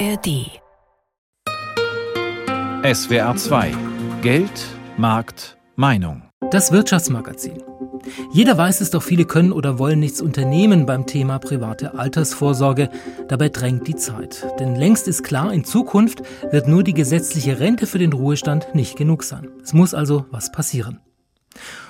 ARD. 0.00 0.60
SWR 2.82 3.36
2 3.36 3.72
Geld, 4.22 4.50
Markt, 4.96 5.56
Meinung. 5.76 6.22
Das 6.50 6.72
Wirtschaftsmagazin. 6.72 7.62
Jeder 8.32 8.58
weiß 8.58 8.80
es, 8.80 8.90
doch 8.90 9.02
viele 9.02 9.24
können 9.24 9.52
oder 9.52 9.78
wollen 9.78 10.00
nichts 10.00 10.20
unternehmen 10.20 10.86
beim 10.86 11.06
Thema 11.06 11.38
private 11.38 11.96
Altersvorsorge. 11.96 12.90
Dabei 13.28 13.50
drängt 13.50 13.86
die 13.86 13.94
Zeit. 13.94 14.44
Denn 14.58 14.74
längst 14.74 15.06
ist 15.06 15.22
klar, 15.22 15.52
in 15.52 15.64
Zukunft 15.64 16.22
wird 16.50 16.66
nur 16.66 16.82
die 16.82 16.94
gesetzliche 16.94 17.60
Rente 17.60 17.86
für 17.86 17.98
den 17.98 18.12
Ruhestand 18.12 18.74
nicht 18.74 18.96
genug 18.96 19.22
sein. 19.22 19.48
Es 19.62 19.74
muss 19.74 19.94
also 19.94 20.26
was 20.30 20.50
passieren. 20.50 21.00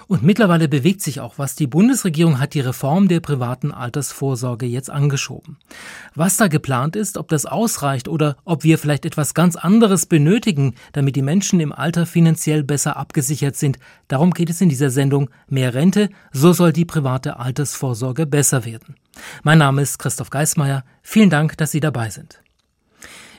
Und 0.07 0.23
mittlerweile 0.23 0.69
bewegt 0.69 1.01
sich 1.03 1.21
auch 1.21 1.39
was. 1.39 1.55
Die 1.55 1.67
Bundesregierung 1.67 2.39
hat 2.39 2.55
die 2.55 2.61
Reform 2.61 3.09
der 3.09 3.21
privaten 3.21 3.73
Altersvorsorge 3.73 4.67
jetzt 4.67 4.91
angeschoben. 4.91 5.59
Was 6.15 6.37
da 6.37 6.49
geplant 6.49 6.97
ist, 6.97 7.17
ob 7.17 7.29
das 7.29 7.47
ausreicht 7.47 8.09
oder 8.09 8.37
ob 8.45 8.65
wir 8.65 8.79
vielleicht 8.79 9.07
etwas 9.07 9.35
ganz 9.35 9.57
anderes 9.57 10.07
benötigen, 10.07 10.75
damit 10.93 11.17
die 11.17 11.23
Menschen 11.23 11.61
im 11.61 11.73
Alter 11.73 12.07
finanziell 12.07 12.63
besser 12.63 12.97
abgesichert 12.97 13.57
sind, 13.57 13.79
darum 14.09 14.33
geht 14.33 14.51
es 14.51 14.61
in 14.61 14.69
dieser 14.69 14.91
Sendung. 14.91 15.31
Mehr 15.49 15.75
Rente, 15.75 16.11
so 16.33 16.53
soll 16.53 16.73
die 16.73 16.85
private 16.85 17.39
Altersvorsorge 17.39 18.27
besser 18.27 18.65
werden. 18.65 18.97
Mein 19.43 19.59
Name 19.59 19.83
ist 19.83 19.99
Christoph 19.99 20.31
Geismeier. 20.31 20.85
Vielen 21.03 21.31
Dank, 21.31 21.57
dass 21.57 21.71
Sie 21.71 21.81
dabei 21.81 22.11
sind. 22.11 22.41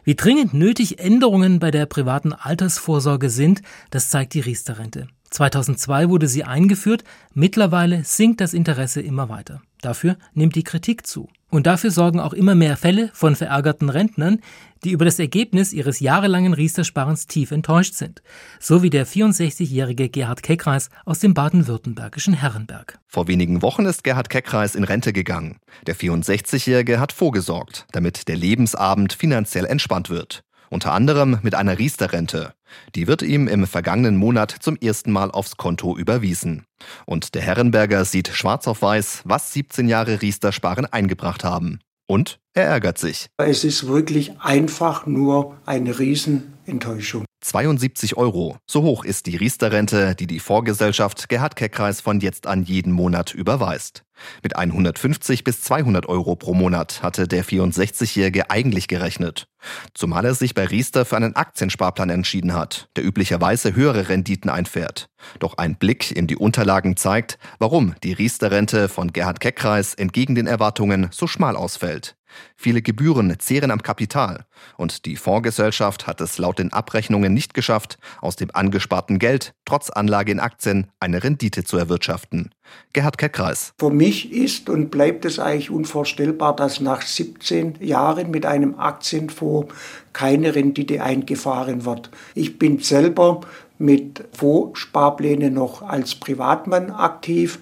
Wie 0.04 0.16
dringend 0.16 0.54
nötig 0.54 1.00
Änderungen 1.00 1.60
bei 1.60 1.72
der 1.72 1.88
privaten 1.88 2.32
Altersvorsorge 2.32 3.30
sind, 3.30 3.62
das 3.90 4.10
zeigt 4.10 4.36
die 4.36 4.40
Riester-Rente. 4.40 5.08
2002 5.36 6.10
wurde 6.10 6.28
sie 6.30 6.46
eingeführt, 6.46 7.04
mittlerweile 7.34 8.06
sinkt 8.06 8.40
das 8.40 8.54
Interesse 8.54 9.02
immer 9.02 9.28
weiter. 9.28 9.62
Dafür 9.82 10.16
nimmt 10.34 10.56
die 10.56 10.64
Kritik 10.64 11.06
zu. 11.06 11.28
Und 11.50 11.68
dafür 11.68 11.92
sorgen 11.92 12.20
auch 12.20 12.34
immer 12.34 12.56
mehr 12.56 12.76
Fälle 12.78 13.10
von 13.14 13.36
verärgerten 13.36 13.90
Rentnern, 13.90 14.40
die 14.84 14.92
über 14.92 15.04
das 15.06 15.20
Ergebnis 15.20 15.74
ihres 15.74 16.00
jahrelangen 16.00 16.54
Riestersparens 16.54 17.28
tief 17.28 17.52
enttäuscht 17.52 17.96
sind. 17.96 18.22
So 18.60 18.82
wie 18.82 18.90
der 18.90 19.06
64-jährige 19.06 20.10
Gerhard 20.10 20.42
Keckreis 20.42 20.90
aus 21.06 21.20
dem 21.20 21.34
baden-württembergischen 21.34 22.34
Herrenberg. 22.34 23.00
Vor 23.08 23.28
wenigen 23.28 23.62
Wochen 23.62 23.86
ist 23.86 24.04
Gerhard 24.04 24.30
Keckreis 24.30 24.74
in 24.74 24.86
Rente 24.86 25.12
gegangen. 25.12 25.58
Der 25.86 25.96
64-jährige 25.96 27.00
hat 27.00 27.12
vorgesorgt, 27.12 27.86
damit 27.92 28.30
der 28.30 28.38
Lebensabend 28.38 29.14
finanziell 29.14 29.66
entspannt 29.66 30.10
wird 30.10 30.45
unter 30.70 30.94
anderem 30.94 31.40
mit 31.42 31.56
einer 31.56 31.78
Riester-Rente. 31.78 32.54
Die 32.96 33.08
wird 33.08 33.22
ihm 33.22 33.48
im 33.48 33.68
vergangenen 33.68 34.18
Monat 34.18 34.56
zum 34.60 34.76
ersten 34.78 35.12
Mal 35.12 35.32
aufs 35.32 35.58
Konto 35.58 35.98
überwiesen. 35.98 36.66
Und 37.06 37.36
der 37.36 37.42
Herrenberger 37.42 38.06
sieht 38.06 38.30
schwarz 38.30 38.68
auf 38.68 38.82
weiß, 38.82 39.22
was 39.26 39.54
17 39.54 39.88
Jahre 39.88 40.22
Riester-Sparen 40.22 40.86
eingebracht 40.86 41.44
haben. 41.44 41.80
Und 42.08 42.40
er 42.54 42.66
ärgert 42.66 42.98
sich. 42.98 43.28
Es 43.38 43.64
ist 43.64 43.88
wirklich 43.88 44.40
einfach 44.40 45.06
nur 45.06 45.58
eine 45.66 45.98
Riesenenttäuschung. 45.98 47.26
72 47.46 48.18
Euro. 48.18 48.58
So 48.66 48.82
hoch 48.82 49.06
ist 49.06 49.28
die 49.28 49.36
Riester-Rente, 49.36 50.16
die 50.16 50.26
die 50.26 50.40
Vorgesellschaft 50.40 51.30
Gerhard 51.30 51.56
Keckreis 51.56 52.02
von 52.02 52.20
jetzt 52.20 52.48
an 52.48 52.64
jeden 52.64 52.92
Monat 52.92 53.36
überweist. 53.36 54.04
Mit 54.42 54.56
150 54.56 55.44
bis 55.44 55.62
200 55.62 56.08
Euro 56.08 56.36
pro 56.36 56.56
Monat 56.56 57.04
hatte 57.04 57.28
der 57.28 57.46
64-Jährige 57.46 58.50
eigentlich 58.50 58.88
gerechnet. 58.88 59.48
Zumal 59.94 60.26
er 60.26 60.34
sich 60.34 60.56
bei 60.56 60.66
Riester 60.66 61.06
für 61.06 61.18
einen 61.18 61.36
Aktiensparplan 61.36 62.10
entschieden 62.10 62.56
hat, 62.56 62.90
der 62.96 63.06
üblicherweise 63.06 63.76
höhere 63.76 64.10
Renditen 64.10 64.50
einfährt. 64.50 65.10
Doch 65.38 65.58
ein 65.60 65.76
Blick 65.76 66.12
in 66.12 66.26
die 66.26 66.38
Unterlagen 66.38 66.98
zeigt, 66.98 67.38
warum 67.60 67.94
die 68.04 68.14
Riester-Rente 68.14 68.90
von 68.90 69.14
Gerhard 69.14 69.40
Keckreis 69.40 69.94
entgegen 69.94 70.34
den 70.34 70.48
Erwartungen 70.48 71.10
so 71.12 71.28
schmal 71.28 71.56
ausfällt. 71.56 72.16
Viele 72.56 72.82
Gebühren 72.82 73.34
zehren 73.40 73.72
am 73.72 73.82
Kapital 73.82 74.46
und 74.78 75.06
die 75.06 75.16
Fondsgesellschaft 75.16 76.08
hat 76.08 76.22
es 76.22 76.38
laut 76.38 76.60
den 76.60 76.74
Abrechnungen 76.74 77.34
nicht 77.36 77.54
geschafft, 77.54 78.00
aus 78.22 78.36
dem 78.36 78.50
angesparten 78.52 79.20
Geld 79.20 79.54
trotz 79.66 79.92
Anlage 79.92 80.32
in 80.32 80.40
Aktien 80.40 80.88
eine 81.00 81.24
Rendite 81.24 81.64
zu 81.64 81.78
erwirtschaften. 81.78 82.50
Gerhard 82.94 83.20
Keckkreis. 83.20 83.74
Für 83.78 83.92
mich 83.92 84.32
ist 84.32 84.70
und 84.70 84.90
bleibt 84.90 85.26
es 85.26 85.38
eigentlich 85.38 85.70
unvorstellbar, 85.70 86.56
dass 86.56 86.80
nach 86.80 87.04
17 87.04 87.76
Jahren 87.82 88.32
mit 88.32 88.48
einem 88.48 88.80
Aktienfonds 88.80 89.72
keine 90.14 90.56
Rendite 90.56 91.04
eingefahren 91.04 91.86
wird. 91.86 92.10
Ich 92.34 92.58
bin 92.58 92.80
selber 92.80 93.42
mit 93.78 94.24
Fondssparplänen 94.32 95.54
noch 95.54 95.84
als 95.84 96.16
Privatmann 96.16 96.90
aktiv 96.90 97.60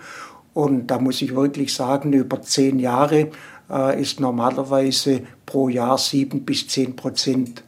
und 0.54 0.88
da 0.88 1.00
muss 1.00 1.22
ich 1.22 1.36
wirklich 1.36 1.74
sagen, 1.74 2.14
über 2.14 2.42
zehn 2.42 2.80
Jahre 2.80 3.32
äh, 3.70 4.00
ist 4.00 4.20
normalerweise 4.20 5.22
pro 5.46 5.70
Jahr 5.70 5.98
sieben 5.98 6.46
bis 6.46 6.68
zehn 6.68 6.96
Prozent 6.96 7.64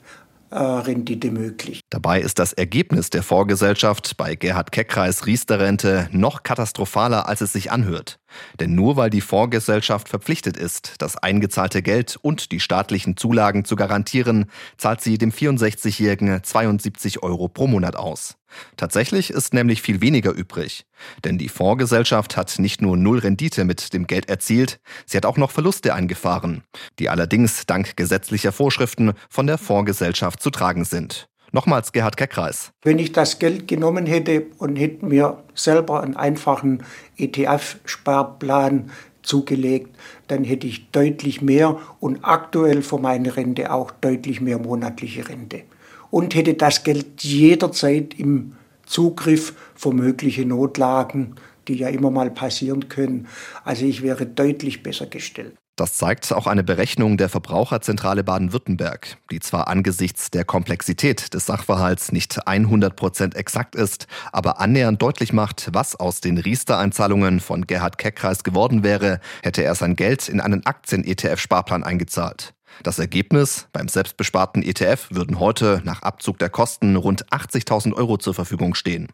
Rendite 0.52 1.32
möglich. 1.32 1.82
Dabei 1.90 2.22
ist 2.22 2.40
das 2.40 2.54
Ergebnis 2.54 3.10
der 3.10 3.24
Vorgesellschaft 3.24 4.16
bei 4.18 4.36
Gerhard 4.36 4.72
Keckkreis 4.72 5.26
Riester-Rente 5.26 6.10
noch 6.12 6.44
katastrophaler, 6.44 7.28
als 7.28 7.42
es 7.42 7.54
sich 7.54 7.72
anhört. 7.72 8.20
Denn 8.60 8.76
nur 8.76 8.96
weil 8.96 9.10
die 9.10 9.22
Fondsgesellschaft 9.22 10.10
verpflichtet 10.10 10.58
ist, 10.58 10.96
das 11.00 11.18
eingezahlte 11.18 11.82
Geld 11.82 12.18
und 12.22 12.52
die 12.52 12.60
staatlichen 12.60 13.18
Zulagen 13.18 13.66
zu 13.66 13.76
garantieren, 13.76 14.46
zahlt 14.78 15.02
sie 15.02 15.18
dem 15.18 15.32
64-Jährigen 15.32 16.44
72 16.44 17.24
Euro 17.24 17.48
pro 17.48 17.68
Monat 17.68 17.96
aus. 17.96 18.38
Tatsächlich 18.78 19.30
ist 19.30 19.54
nämlich 19.54 19.82
viel 19.82 20.02
weniger 20.02 20.32
übrig. 20.32 20.86
Denn 21.24 21.38
die 21.38 21.50
Fondsgesellschaft 21.50 22.38
hat 22.38 22.58
nicht 22.60 22.82
nur 22.82 22.98
null 22.98 23.20
Rendite 23.20 23.64
mit 23.64 23.94
dem 23.94 24.08
Geld 24.08 24.30
erzielt, 24.30 24.80
sie 25.06 25.18
hat 25.18 25.26
auch 25.26 25.38
noch 25.38 25.52
Verluste 25.52 25.94
eingefahren, 25.94 26.64
die 27.00 27.10
allerdings 27.10 27.66
dank 27.66 27.98
gesetzlicher 27.98 28.52
Vorschriften 28.52 29.14
von 29.30 29.48
der 29.48 29.58
Fondsgesellschaft 29.58 30.42
zu 30.42 30.50
tragen 30.50 30.86
sind. 30.86 31.28
Nochmals 31.52 31.94
Gerhard 31.94 32.18
Keckreis. 32.18 32.72
Wenn 32.82 33.00
ich 33.00 33.14
das 33.14 33.40
Geld 33.40 33.68
genommen 33.68 34.06
hätte 34.06 34.48
und 34.58 34.76
hätte 34.76 35.06
mir 35.06 35.44
selber 35.54 36.04
einen 36.04 36.18
einfachen 36.18 36.84
ETF-Sparplan 37.18 38.92
zugelegt, 39.22 39.96
dann 40.28 40.44
hätte 40.44 40.68
ich 40.68 40.92
deutlich 40.92 41.42
mehr 41.42 41.80
und 42.00 42.20
aktuell 42.24 42.82
für 42.82 43.00
meine 43.00 43.38
Rente 43.38 43.72
auch 43.72 43.92
deutlich 43.92 44.42
mehr 44.42 44.60
monatliche 44.60 45.28
Rente. 45.30 45.64
Und 46.12 46.36
hätte 46.36 46.54
das 46.54 46.84
Geld 46.84 47.24
jederzeit 47.24 48.14
im 48.18 48.54
Zugriff 48.86 49.54
für 49.76 49.92
mögliche 49.92 50.46
Notlagen, 50.46 51.36
die 51.68 51.76
ja 51.76 51.90
immer 51.90 52.12
mal 52.12 52.30
passieren 52.32 52.90
können. 52.90 53.28
Also 53.64 53.86
ich 53.86 54.02
wäre 54.02 54.26
deutlich 54.26 54.84
besser 54.84 55.08
gestellt. 55.08 55.56
Das 55.78 55.98
zeigt 55.98 56.32
auch 56.32 56.48
eine 56.48 56.64
Berechnung 56.64 57.18
der 57.18 57.28
Verbraucherzentrale 57.28 58.24
Baden-Württemberg, 58.24 59.18
die 59.30 59.42
zwar 59.42 59.68
angesichts 59.68 60.32
der 60.32 60.46
Komplexität 60.46 61.34
des 61.34 61.48
Sachverhalts 61.48 62.14
nicht 62.14 62.48
100 62.48 62.96
Prozent 62.96 63.36
exakt 63.36 63.76
ist, 63.76 64.08
aber 64.32 64.62
annähernd 64.62 65.02
deutlich 65.02 65.34
macht, 65.34 65.70
was 65.74 65.98
aus 65.98 66.22
den 66.22 66.38
Riester-Einzahlungen 66.38 67.42
von 67.42 67.68
Gerhard 67.68 67.98
Keckkreis 67.98 68.46
geworden 68.46 68.84
wäre, 68.84 69.20
hätte 69.44 69.66
er 69.66 69.76
sein 69.76 69.98
Geld 69.98 70.30
in 70.30 70.40
einen 70.40 70.66
Aktien-ETF-Sparplan 70.66 71.84
eingezahlt. 71.84 72.55
Das 72.84 73.00
Ergebnis, 73.00 73.68
beim 73.74 73.88
selbstbesparten 73.88 74.64
ETF 74.64 75.08
würden 75.10 75.40
heute 75.40 75.82
nach 75.84 76.02
Abzug 76.02 76.40
der 76.40 76.50
Kosten 76.50 76.96
rund 76.96 77.26
80.000 77.32 77.94
Euro 77.94 78.18
zur 78.18 78.34
Verfügung 78.34 78.76
stehen. 78.76 79.08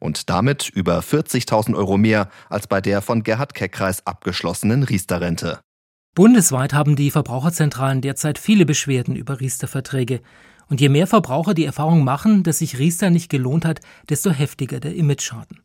Und 0.00 0.30
damit 0.30 0.68
über 0.68 1.00
40.000 1.00 1.74
Euro 1.76 1.96
mehr 1.96 2.28
als 2.48 2.66
bei 2.66 2.80
der 2.80 3.02
von 3.02 3.22
Gerhard 3.22 3.54
Keckkreis 3.54 4.06
abgeschlossenen 4.06 4.82
Riester-Rente. 4.82 5.60
Bundesweit 6.14 6.72
haben 6.72 6.96
die 6.96 7.10
Verbraucherzentralen 7.10 8.00
derzeit 8.00 8.38
viele 8.38 8.64
Beschwerden 8.64 9.16
über 9.16 9.40
Riester-Verträge. 9.40 10.20
Und 10.68 10.80
je 10.80 10.88
mehr 10.88 11.06
Verbraucher 11.06 11.54
die 11.54 11.64
Erfahrung 11.64 12.04
machen, 12.04 12.42
dass 12.42 12.58
sich 12.58 12.78
Riester 12.78 13.10
nicht 13.10 13.28
gelohnt 13.28 13.64
hat, 13.64 13.80
desto 14.08 14.30
heftiger 14.30 14.80
der 14.80 14.94
Image-Schaden. 14.94 15.60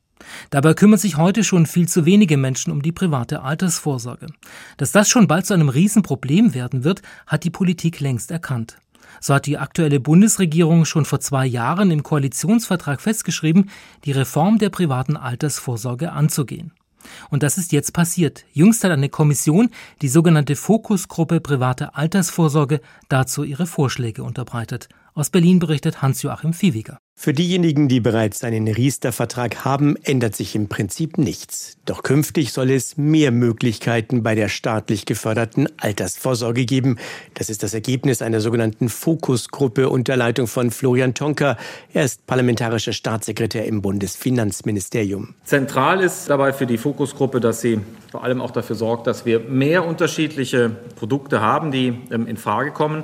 Dabei 0.49 0.73
kümmern 0.73 0.99
sich 0.99 1.17
heute 1.17 1.43
schon 1.43 1.65
viel 1.65 1.87
zu 1.87 2.05
wenige 2.05 2.37
Menschen 2.37 2.71
um 2.71 2.81
die 2.81 2.91
private 2.91 3.41
Altersvorsorge. 3.41 4.27
Dass 4.77 4.91
das 4.91 5.09
schon 5.09 5.27
bald 5.27 5.45
zu 5.45 5.53
einem 5.53 5.69
Riesenproblem 5.69 6.53
werden 6.53 6.83
wird, 6.83 7.01
hat 7.27 7.43
die 7.43 7.49
Politik 7.49 7.99
längst 7.99 8.31
erkannt. 8.31 8.77
So 9.19 9.33
hat 9.33 9.45
die 9.45 9.57
aktuelle 9.57 9.99
Bundesregierung 9.99 10.85
schon 10.85 11.05
vor 11.05 11.19
zwei 11.19 11.45
Jahren 11.45 11.91
im 11.91 12.03
Koalitionsvertrag 12.03 13.01
festgeschrieben, 13.01 13.69
die 14.05 14.11
Reform 14.11 14.57
der 14.57 14.69
privaten 14.69 15.17
Altersvorsorge 15.17 16.11
anzugehen. 16.11 16.71
Und 17.29 17.43
das 17.43 17.57
ist 17.57 17.71
jetzt 17.71 17.93
passiert. 17.93 18.45
Jüngst 18.53 18.83
hat 18.83 18.91
eine 18.91 19.09
Kommission, 19.09 19.69
die 20.01 20.07
sogenannte 20.07 20.55
Fokusgruppe 20.55 21.41
private 21.41 21.95
Altersvorsorge, 21.95 22.81
dazu 23.09 23.43
ihre 23.43 23.65
Vorschläge 23.65 24.23
unterbreitet. 24.23 24.87
Aus 25.13 25.29
Berlin 25.29 25.59
berichtet 25.59 26.01
Hans-Joachim 26.01 26.53
Viehweger. 26.53 26.97
Für 27.15 27.33
diejenigen, 27.33 27.89
die 27.89 27.99
bereits 27.99 28.43
einen 28.45 28.67
Riester-Vertrag 28.67 29.65
haben, 29.65 29.95
ändert 29.97 30.35
sich 30.35 30.55
im 30.55 30.69
Prinzip 30.69 31.17
nichts. 31.17 31.77
Doch 31.85 32.01
künftig 32.01 32.53
soll 32.53 32.71
es 32.71 32.97
mehr 32.97 33.31
Möglichkeiten 33.31 34.23
bei 34.23 34.35
der 34.35 34.47
staatlich 34.47 35.05
geförderten 35.05 35.67
Altersvorsorge 35.77 36.65
geben. 36.65 36.97
Das 37.33 37.49
ist 37.49 37.61
das 37.61 37.73
Ergebnis 37.73 38.21
einer 38.21 38.39
sogenannten 38.39 38.87
Fokusgruppe 38.87 39.89
unter 39.89 40.15
Leitung 40.15 40.47
von 40.47 40.71
Florian 40.71 41.13
Tonker. 41.13 41.57
Er 41.93 42.05
ist 42.05 42.25
parlamentarischer 42.25 42.93
Staatssekretär 42.93 43.65
im 43.65 43.81
Bundesfinanzministerium. 43.81 45.35
Zentral 45.43 46.01
ist 46.01 46.29
dabei 46.29 46.53
für 46.53 46.65
die 46.65 46.77
Fokusgruppe, 46.77 47.41
dass 47.41 47.61
sie 47.61 47.81
vor 48.09 48.23
allem 48.23 48.41
auch 48.41 48.51
dafür 48.51 48.77
sorgt, 48.77 49.05
dass 49.05 49.25
wir 49.25 49.41
mehr 49.41 49.85
unterschiedliche 49.85 50.69
Produkte 50.95 51.41
haben, 51.41 51.71
die 51.71 51.99
ähm, 52.11 52.25
in 52.25 52.37
Frage 52.37 52.71
kommen. 52.71 53.03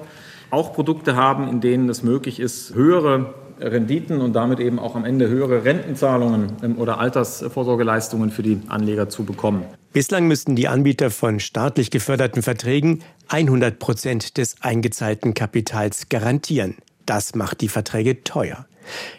Auch 0.49 0.73
Produkte 0.73 1.15
haben, 1.15 1.47
in 1.47 1.61
denen 1.61 1.89
es 1.89 2.03
möglich 2.03 2.39
ist, 2.39 2.73
höhere 2.73 3.33
Renditen 3.59 4.21
und 4.21 4.33
damit 4.33 4.59
eben 4.59 4.79
auch 4.79 4.95
am 4.95 5.05
Ende 5.05 5.27
höhere 5.27 5.63
Rentenzahlungen 5.63 6.53
ähm, 6.63 6.77
oder 6.77 6.99
Altersvorsorgeleistungen 6.99 8.29
für 8.29 8.43
die 8.43 8.61
Anleger 8.67 9.09
zu 9.09 9.23
bekommen. 9.23 9.63
Bislang 9.93 10.27
müssten 10.27 10.55
die 10.55 10.67
Anbieter 10.67 11.09
von 11.09 11.39
staatlich 11.39 11.89
geförderten 11.89 12.43
Verträgen 12.43 13.03
100 13.29 13.79
Prozent 13.79 14.37
des 14.37 14.61
eingezahlten 14.61 15.33
Kapitals 15.33 16.09
garantieren. 16.09 16.75
Das 17.05 17.35
macht 17.35 17.61
die 17.61 17.69
Verträge 17.69 18.23
teuer. 18.23 18.67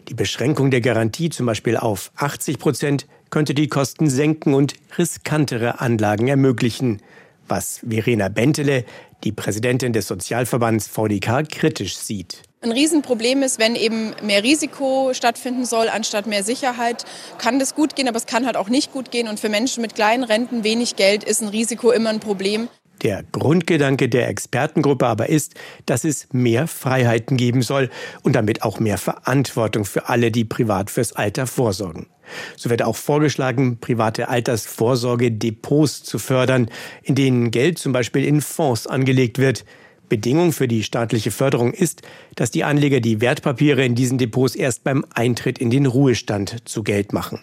Die 0.09 0.15
Beschränkung 0.15 0.71
der 0.71 0.81
Garantie 0.81 1.31
zum 1.31 1.47
Beispiel 1.47 1.77
auf 1.77 2.11
80 2.17 2.59
Prozent 2.59 3.07
könnte 3.31 3.55
die 3.55 3.69
Kosten 3.69 4.09
senken 4.09 4.55
und 4.55 4.75
riskantere 4.97 5.81
Anlagen 5.81 6.29
ermöglichen, 6.29 7.03
was 7.49 7.81
Verena 7.89 8.29
Bentele, 8.29 8.85
die 9.25 9.33
Präsidentin 9.33 9.93
des 9.93 10.07
Sozialverbands 10.07 10.87
VDK, 10.89 11.49
kritisch 11.49 11.97
sieht. 11.97 12.43
Ein 12.61 12.73
Riesenproblem 12.73 13.45
ist, 13.45 13.61
wenn 13.61 13.77
eben 13.77 14.15
mehr 14.23 14.43
Risiko 14.43 15.13
stattfinden 15.15 15.65
soll 15.65 15.89
anstatt 15.89 16.27
mehr 16.27 16.43
Sicherheit, 16.43 17.05
kann 17.39 17.61
das 17.61 17.77
gut 17.77 17.95
gehen, 17.95 18.09
aber 18.09 18.17
es 18.17 18.27
kann 18.27 18.47
halt 18.47 18.57
auch 18.57 18.69
nicht 18.69 18.93
gut 18.93 19.13
gehen. 19.13 19.29
Und 19.29 19.39
für 19.39 19.49
Menschen 19.49 19.81
mit 19.81 19.95
kleinen 19.95 20.25
Renten, 20.25 20.65
wenig 20.65 20.97
Geld, 20.97 21.23
ist 21.23 21.41
ein 21.41 21.49
Risiko 21.49 21.93
immer 21.93 22.11
ein 22.11 22.19
Problem. 22.19 22.69
Der 23.03 23.23
Grundgedanke 23.31 24.09
der 24.09 24.29
Expertengruppe 24.29 25.07
aber 25.07 25.29
ist, 25.29 25.55
dass 25.87 26.05
es 26.05 26.29
mehr 26.33 26.67
Freiheiten 26.67 27.37
geben 27.37 27.63
soll 27.63 27.91
und 28.23 28.35
damit 28.35 28.63
auch 28.63 28.81
mehr 28.81 28.99
Verantwortung 28.99 29.85
für 29.85 30.09
alle, 30.09 30.31
die 30.33 30.45
privat 30.45 30.91
fürs 30.91 31.13
Alter 31.13 31.47
vorsorgen. 31.47 32.07
So 32.57 32.71
wird 32.71 32.83
auch 32.83 32.97
vorgeschlagen, 32.97 33.79
private 33.79 34.29
Altersvorsorge-Depots 34.29 36.03
zu 36.03 36.19
fördern, 36.19 36.71
in 37.03 37.15
denen 37.15 37.51
Geld 37.51 37.79
zum 37.79 37.93
Beispiel 37.93 38.25
in 38.25 38.41
Fonds 38.41 38.87
angelegt 38.87 39.39
wird. 39.39 39.65
Bedingung 40.09 40.53
für 40.53 40.69
die 40.69 40.83
staatliche 40.83 41.31
Förderung 41.31 41.73
ist, 41.73 42.03
dass 42.35 42.51
die 42.51 42.65
Anleger 42.65 43.01
die 43.01 43.21
Wertpapiere 43.21 43.85
in 43.85 43.95
diesen 43.95 44.19
Depots 44.19 44.55
erst 44.55 44.85
beim 44.85 45.05
Eintritt 45.15 45.59
in 45.59 45.71
den 45.71 45.87
Ruhestand 45.87 46.57
zu 46.65 46.83
Geld 46.83 47.13
machen. 47.13 47.41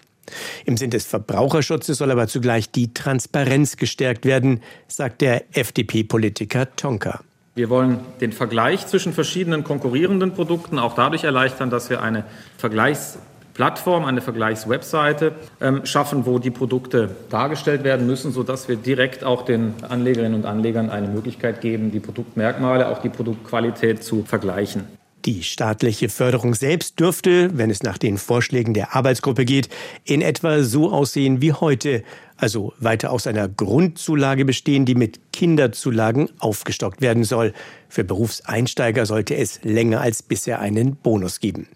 Im 0.66 0.78
Sinn 0.78 0.90
des 0.90 1.06
Verbraucherschutzes 1.06 1.98
soll 1.98 2.12
aber 2.12 2.28
zugleich 2.28 2.72
die 2.72 2.94
Transparenz 2.94 3.78
gestärkt 3.78 4.26
werden, 4.26 4.62
sagt 4.88 5.22
der 5.22 5.44
FDP-Politiker 5.56 6.76
Tonka. 6.76 7.22
Wir 7.56 7.70
wollen 7.70 8.00
den 8.20 8.34
Vergleich 8.34 8.86
zwischen 8.86 9.14
verschiedenen 9.14 9.64
konkurrierenden 9.64 10.34
Produkten 10.34 10.78
auch 10.78 10.94
dadurch 10.94 11.24
erleichtern, 11.24 11.70
dass 11.70 11.90
wir 11.90 12.02
eine 12.02 12.26
Vergleichsplattform, 12.58 14.04
eine 14.04 14.20
Vergleichswebseite 14.20 15.32
ähm, 15.62 15.86
schaffen, 15.86 16.26
wo 16.26 16.38
die 16.38 16.52
Produkte 16.52 17.12
dargestellt 17.30 17.86
werden 17.86 18.08
müssen, 18.08 18.34
sodass 18.34 18.68
wir 18.68 18.76
direkt 18.76 19.24
auch 19.24 19.46
den 19.46 19.74
Anlegerinnen 19.88 20.36
und 20.36 20.46
Anlegern 20.46 20.90
eine 20.90 21.08
Möglichkeit 21.08 21.62
geben, 21.62 21.92
die 21.92 22.02
Produktmerkmale, 22.02 22.90
auch 22.90 23.00
die 23.00 23.08
Produktqualität 23.10 24.04
zu 24.04 24.24
vergleichen. 24.24 24.86
Die 25.26 25.42
staatliche 25.42 26.10
Förderung 26.10 26.54
selbst 26.54 27.00
dürfte, 27.00 27.58
wenn 27.58 27.72
es 27.72 27.82
nach 27.82 27.98
den 27.98 28.20
Vorschlägen 28.20 28.76
der 28.76 28.96
Arbeitsgruppe 28.96 29.44
geht, 29.44 29.70
in 30.04 30.22
etwa 30.22 30.62
so 30.62 30.92
aussehen 30.92 31.42
wie 31.42 31.52
heute, 31.52 32.04
also 32.38 32.74
weiter 32.78 33.12
aus 33.12 33.26
einer 33.26 33.50
Grundzulage 33.50 34.46
bestehen, 34.46 34.86
die 34.86 34.94
mit 34.94 35.20
Kinderzulagen 35.34 36.30
aufgestockt 36.38 37.02
werden 37.02 37.24
soll. 37.24 37.54
Für 37.90 38.04
Berufseinsteiger 38.04 39.08
sollte 39.08 39.36
es 39.36 39.62
länger 39.64 40.00
als 40.00 40.22
bisher 40.22 40.60
einen 40.60 40.96
Bonus 40.96 41.40
geben. 41.40 41.70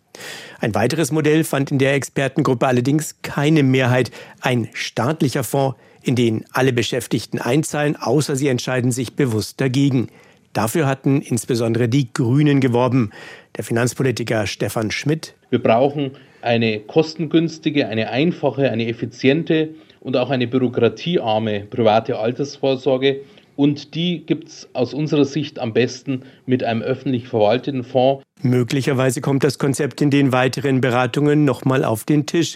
Ein 0.59 0.75
weiteres 0.75 1.11
Modell 1.11 1.43
fand 1.43 1.71
in 1.71 1.79
der 1.79 1.95
Expertengruppe 1.95 2.67
allerdings 2.67 3.15
keine 3.23 3.63
Mehrheit, 3.63 4.11
ein 4.41 4.69
staatlicher 4.73 5.43
Fonds, 5.43 5.75
in 6.03 6.15
den 6.15 6.45
alle 6.51 6.71
Beschäftigten 6.71 7.39
einzahlen, 7.39 7.95
außer 7.95 8.35
sie 8.35 8.47
entscheiden 8.47 8.91
sich 8.91 9.15
bewusst 9.15 9.59
dagegen. 9.59 10.09
Dafür 10.53 10.87
hatten 10.87 11.21
insbesondere 11.21 11.87
die 11.87 12.11
Grünen 12.11 12.59
geworben. 12.59 13.11
Der 13.57 13.63
Finanzpolitiker 13.63 14.47
Stefan 14.47 14.91
Schmidt. 14.91 15.35
Wir 15.49 15.61
brauchen 15.61 16.11
eine 16.41 16.79
kostengünstige, 16.79 17.87
eine 17.87 18.09
einfache, 18.09 18.71
eine 18.71 18.87
effiziente 18.87 19.69
und 19.99 20.15
auch 20.15 20.29
eine 20.29 20.47
bürokratiearme 20.47 21.61
private 21.69 22.17
Altersvorsorge. 22.19 23.21
Und 23.55 23.93
die 23.93 24.25
gibt 24.25 24.47
es 24.47 24.69
aus 24.71 24.93
unserer 24.93 25.25
Sicht 25.25 25.59
am 25.59 25.73
besten 25.73 26.23
mit 26.45 26.63
einem 26.63 26.81
öffentlich 26.81 27.27
verwalteten 27.27 27.83
Fonds. 27.83 28.23
Möglicherweise 28.41 29.19
kommt 29.19 29.43
das 29.43 29.59
Konzept 29.59 29.99
in 29.99 30.09
den 30.09 30.31
weiteren 30.31 30.79
Beratungen 30.79 31.43
nochmal 31.43 31.83
auf 31.83 32.05
den 32.05 32.25
Tisch. 32.25 32.55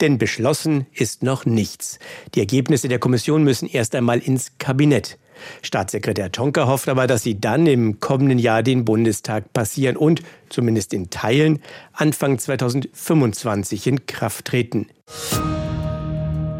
Denn 0.00 0.16
beschlossen 0.16 0.86
ist 0.92 1.24
noch 1.24 1.44
nichts. 1.44 1.98
Die 2.36 2.38
Ergebnisse 2.38 2.86
der 2.86 3.00
Kommission 3.00 3.42
müssen 3.42 3.68
erst 3.68 3.96
einmal 3.96 4.20
ins 4.20 4.52
Kabinett. 4.58 5.18
Staatssekretär 5.62 6.32
Tonka 6.32 6.66
hofft 6.66 6.88
aber, 6.88 7.06
dass 7.06 7.22
sie 7.22 7.40
dann 7.40 7.66
im 7.66 8.00
kommenden 8.00 8.38
Jahr 8.38 8.62
den 8.62 8.84
Bundestag 8.84 9.52
passieren 9.52 9.96
und, 9.96 10.22
zumindest 10.48 10.92
in 10.92 11.10
Teilen, 11.10 11.60
Anfang 11.92 12.38
2025 12.38 13.86
in 13.86 14.06
Kraft 14.06 14.46
treten. 14.46 14.86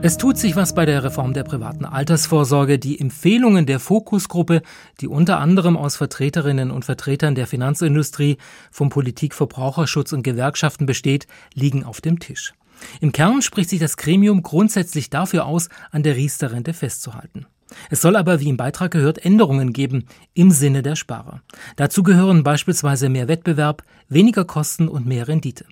Es 0.05 0.19
tut 0.19 0.37
sich 0.37 0.55
was 0.55 0.75
bei 0.75 0.85
der 0.85 1.03
Reform 1.03 1.33
der 1.33 1.45
privaten 1.45 1.87
Altersvorsorge. 1.87 2.79
Die 2.79 3.01
Empfehlungen 3.01 3.65
der 3.65 3.81
Fokusgruppe, 3.81 4.61
die 5.01 5.09
unter 5.09 5.41
anderem 5.41 5.79
aus 5.79 5.97
Vertreterinnen 5.97 6.71
und 6.71 6.85
Vertretern 6.85 7.35
der 7.35 7.47
Finanzindustrie, 7.47 8.37
vom 8.71 8.91
Politik, 8.91 9.33
Verbraucherschutz 9.33 10.13
und 10.13 10.23
Gewerkschaften 10.23 10.85
besteht, 10.85 11.27
liegen 11.55 11.85
auf 11.85 12.03
dem 12.03 12.19
Tisch. 12.19 12.53
Im 13.01 13.13
Kern 13.13 13.41
spricht 13.41 13.71
sich 13.71 13.81
das 13.81 13.97
Gremium 13.97 14.43
grundsätzlich 14.43 15.09
dafür 15.09 15.47
aus, 15.47 15.71
an 15.91 16.03
der 16.03 16.17
Riester-Rente 16.17 16.75
festzuhalten. 16.75 17.47
Es 17.91 18.01
soll 18.03 18.17
aber, 18.17 18.41
wie 18.41 18.49
im 18.49 18.57
Beitrag 18.57 18.91
gehört, 18.91 19.25
Änderungen 19.25 19.73
geben 19.73 20.07
im 20.35 20.51
Sinne 20.51 20.83
der 20.83 20.97
Sparer. 20.97 21.43
Dazu 21.77 22.03
gehören 22.03 22.43
beispielsweise 22.43 23.09
mehr 23.09 23.29
Wettbewerb, 23.29 23.83
weniger 24.09 24.45
Kosten 24.45 24.89
und 24.89 25.07
mehr 25.07 25.29
Rendite. 25.29 25.67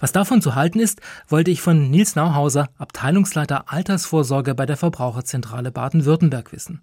Was 0.00 0.12
davon 0.12 0.40
zu 0.40 0.54
halten 0.54 0.78
ist, 0.78 1.00
wollte 1.28 1.50
ich 1.50 1.60
von 1.60 1.90
Nils 1.90 2.14
Nauhauser, 2.14 2.68
Abteilungsleiter 2.78 3.72
Altersvorsorge 3.72 4.54
bei 4.54 4.66
der 4.66 4.76
Verbraucherzentrale 4.76 5.72
Baden-Württemberg 5.72 6.52
wissen. 6.52 6.82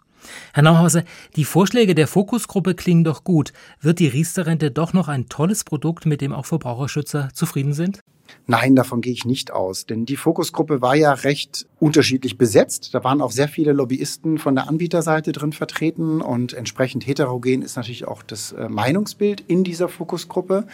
Herr 0.54 0.63
Nauhauser, 0.63 1.04
die 1.36 1.45
Vorschläge 1.45 1.95
der 1.95 2.07
Fokusgruppe 2.07 2.75
klingen 2.75 3.06
doch 3.06 3.24
gut. 3.24 3.54
Wird 3.80 4.00
die 4.00 4.07
Riester-Rente 4.07 4.71
doch 4.71 4.94
noch 4.94 5.07
ein 5.07 5.30
tolles 5.30 5.63
Produkt, 5.63 6.06
mit 6.06 6.21
dem 6.21 6.33
auch 6.33 6.45
Verbraucherschützer 6.45 7.30
zufrieden 7.33 7.74
sind? 7.74 8.01
Nein, 8.50 8.75
davon 8.75 9.01
gehe 9.01 9.13
ich 9.13 9.25
nicht 9.25 9.51
aus, 9.51 9.86
denn 9.86 10.07
die 10.07 10.16
Fokusgruppe 10.16 10.81
war 10.81 10.96
ja 10.96 11.13
recht 11.13 11.68
unterschiedlich 11.80 12.40
besetzt. 12.40 12.96
Da 12.96 13.04
waren 13.04 13.22
auch 13.22 13.30
sehr 13.30 13.48
viele 13.48 13.74
Lobbyisten 13.74 14.40
von 14.40 14.56
der 14.56 14.68
Anbieterseite 14.68 15.34
drin 15.34 15.54
vertreten 15.54 16.19
und 16.19 16.54
entsprechend 16.54 17.06
heterogen 17.06 17.62
ist 17.62 17.75
natürlich 17.75 18.07
auch 18.07 18.24
das 18.24 18.54
äh, 18.54 18.68
Meinungsbild 18.68 19.42
in 19.42 19.64
dieser 19.64 19.88
Fokusgruppe. 19.88 20.66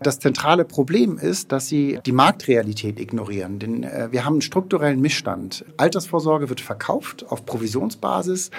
Das 0.00 0.20
zentrale 0.20 0.64
Problem 0.64 1.18
ist, 1.18 1.52
dass 1.52 1.68
sie 1.68 1.98
die 2.06 2.12
Marktrealität 2.12 2.98
ignorieren, 2.98 3.58
denn 3.58 3.82
äh, 3.82 4.08
wir 4.10 4.24
haben 4.24 4.36
einen 4.36 4.40
strukturellen 4.40 5.02
Missstand. 5.02 5.66
Altersvorsorge 5.76 6.48
wird 6.48 6.62
verkauft 6.62 7.26
auf 7.28 7.44
Provisionsbasis. 7.44 8.50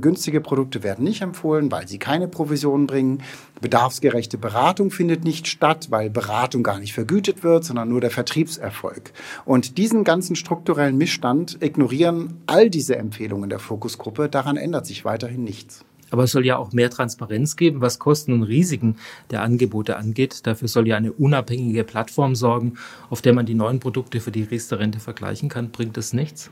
Günstige 0.00 0.40
Produkte 0.40 0.82
werden 0.82 1.04
nicht 1.04 1.22
empfohlen, 1.22 1.70
weil 1.70 1.86
sie 1.86 2.00
keine 2.00 2.26
Provision 2.26 2.88
bringen. 2.88 3.22
Bedarfsgerechte 3.60 4.36
Beratung 4.36 4.90
findet 4.90 5.24
nicht 5.24 5.46
statt, 5.46 5.86
weil 5.90 6.10
Beratung 6.10 6.62
gar 6.62 6.78
nicht 6.78 6.92
vergütet 6.92 7.42
wird, 7.42 7.64
sondern 7.64 7.88
nur 7.88 8.02
der 8.02 8.10
Vertriebserfolg. 8.10 9.12
Und 9.46 9.78
diesen 9.78 10.04
ganzen 10.04 10.36
strukturellen 10.36 10.98
Missstand 10.98 11.62
ignorieren 11.62 12.42
all 12.46 12.68
diese 12.68 12.96
Empfehlungen 12.96 13.48
der 13.48 13.58
Fokusgruppe. 13.58 14.28
Daran 14.28 14.58
ändert 14.58 14.86
sich 14.86 15.06
weiterhin 15.06 15.42
nichts. 15.42 15.85
Aber 16.10 16.24
es 16.24 16.32
soll 16.32 16.46
ja 16.46 16.56
auch 16.56 16.72
mehr 16.72 16.90
Transparenz 16.90 17.56
geben, 17.56 17.80
was 17.80 17.98
Kosten 17.98 18.32
und 18.32 18.42
Risiken 18.44 18.96
der 19.30 19.42
Angebote 19.42 19.96
angeht. 19.96 20.46
Dafür 20.46 20.68
soll 20.68 20.86
ja 20.86 20.96
eine 20.96 21.12
unabhängige 21.12 21.84
Plattform 21.84 22.34
sorgen, 22.34 22.74
auf 23.10 23.22
der 23.22 23.32
man 23.32 23.46
die 23.46 23.54
neuen 23.54 23.80
Produkte 23.80 24.20
für 24.20 24.30
die 24.30 24.42
Riester-Rente 24.42 25.00
vergleichen 25.00 25.48
kann. 25.48 25.70
Bringt 25.70 25.96
das 25.96 26.12
nichts? 26.12 26.50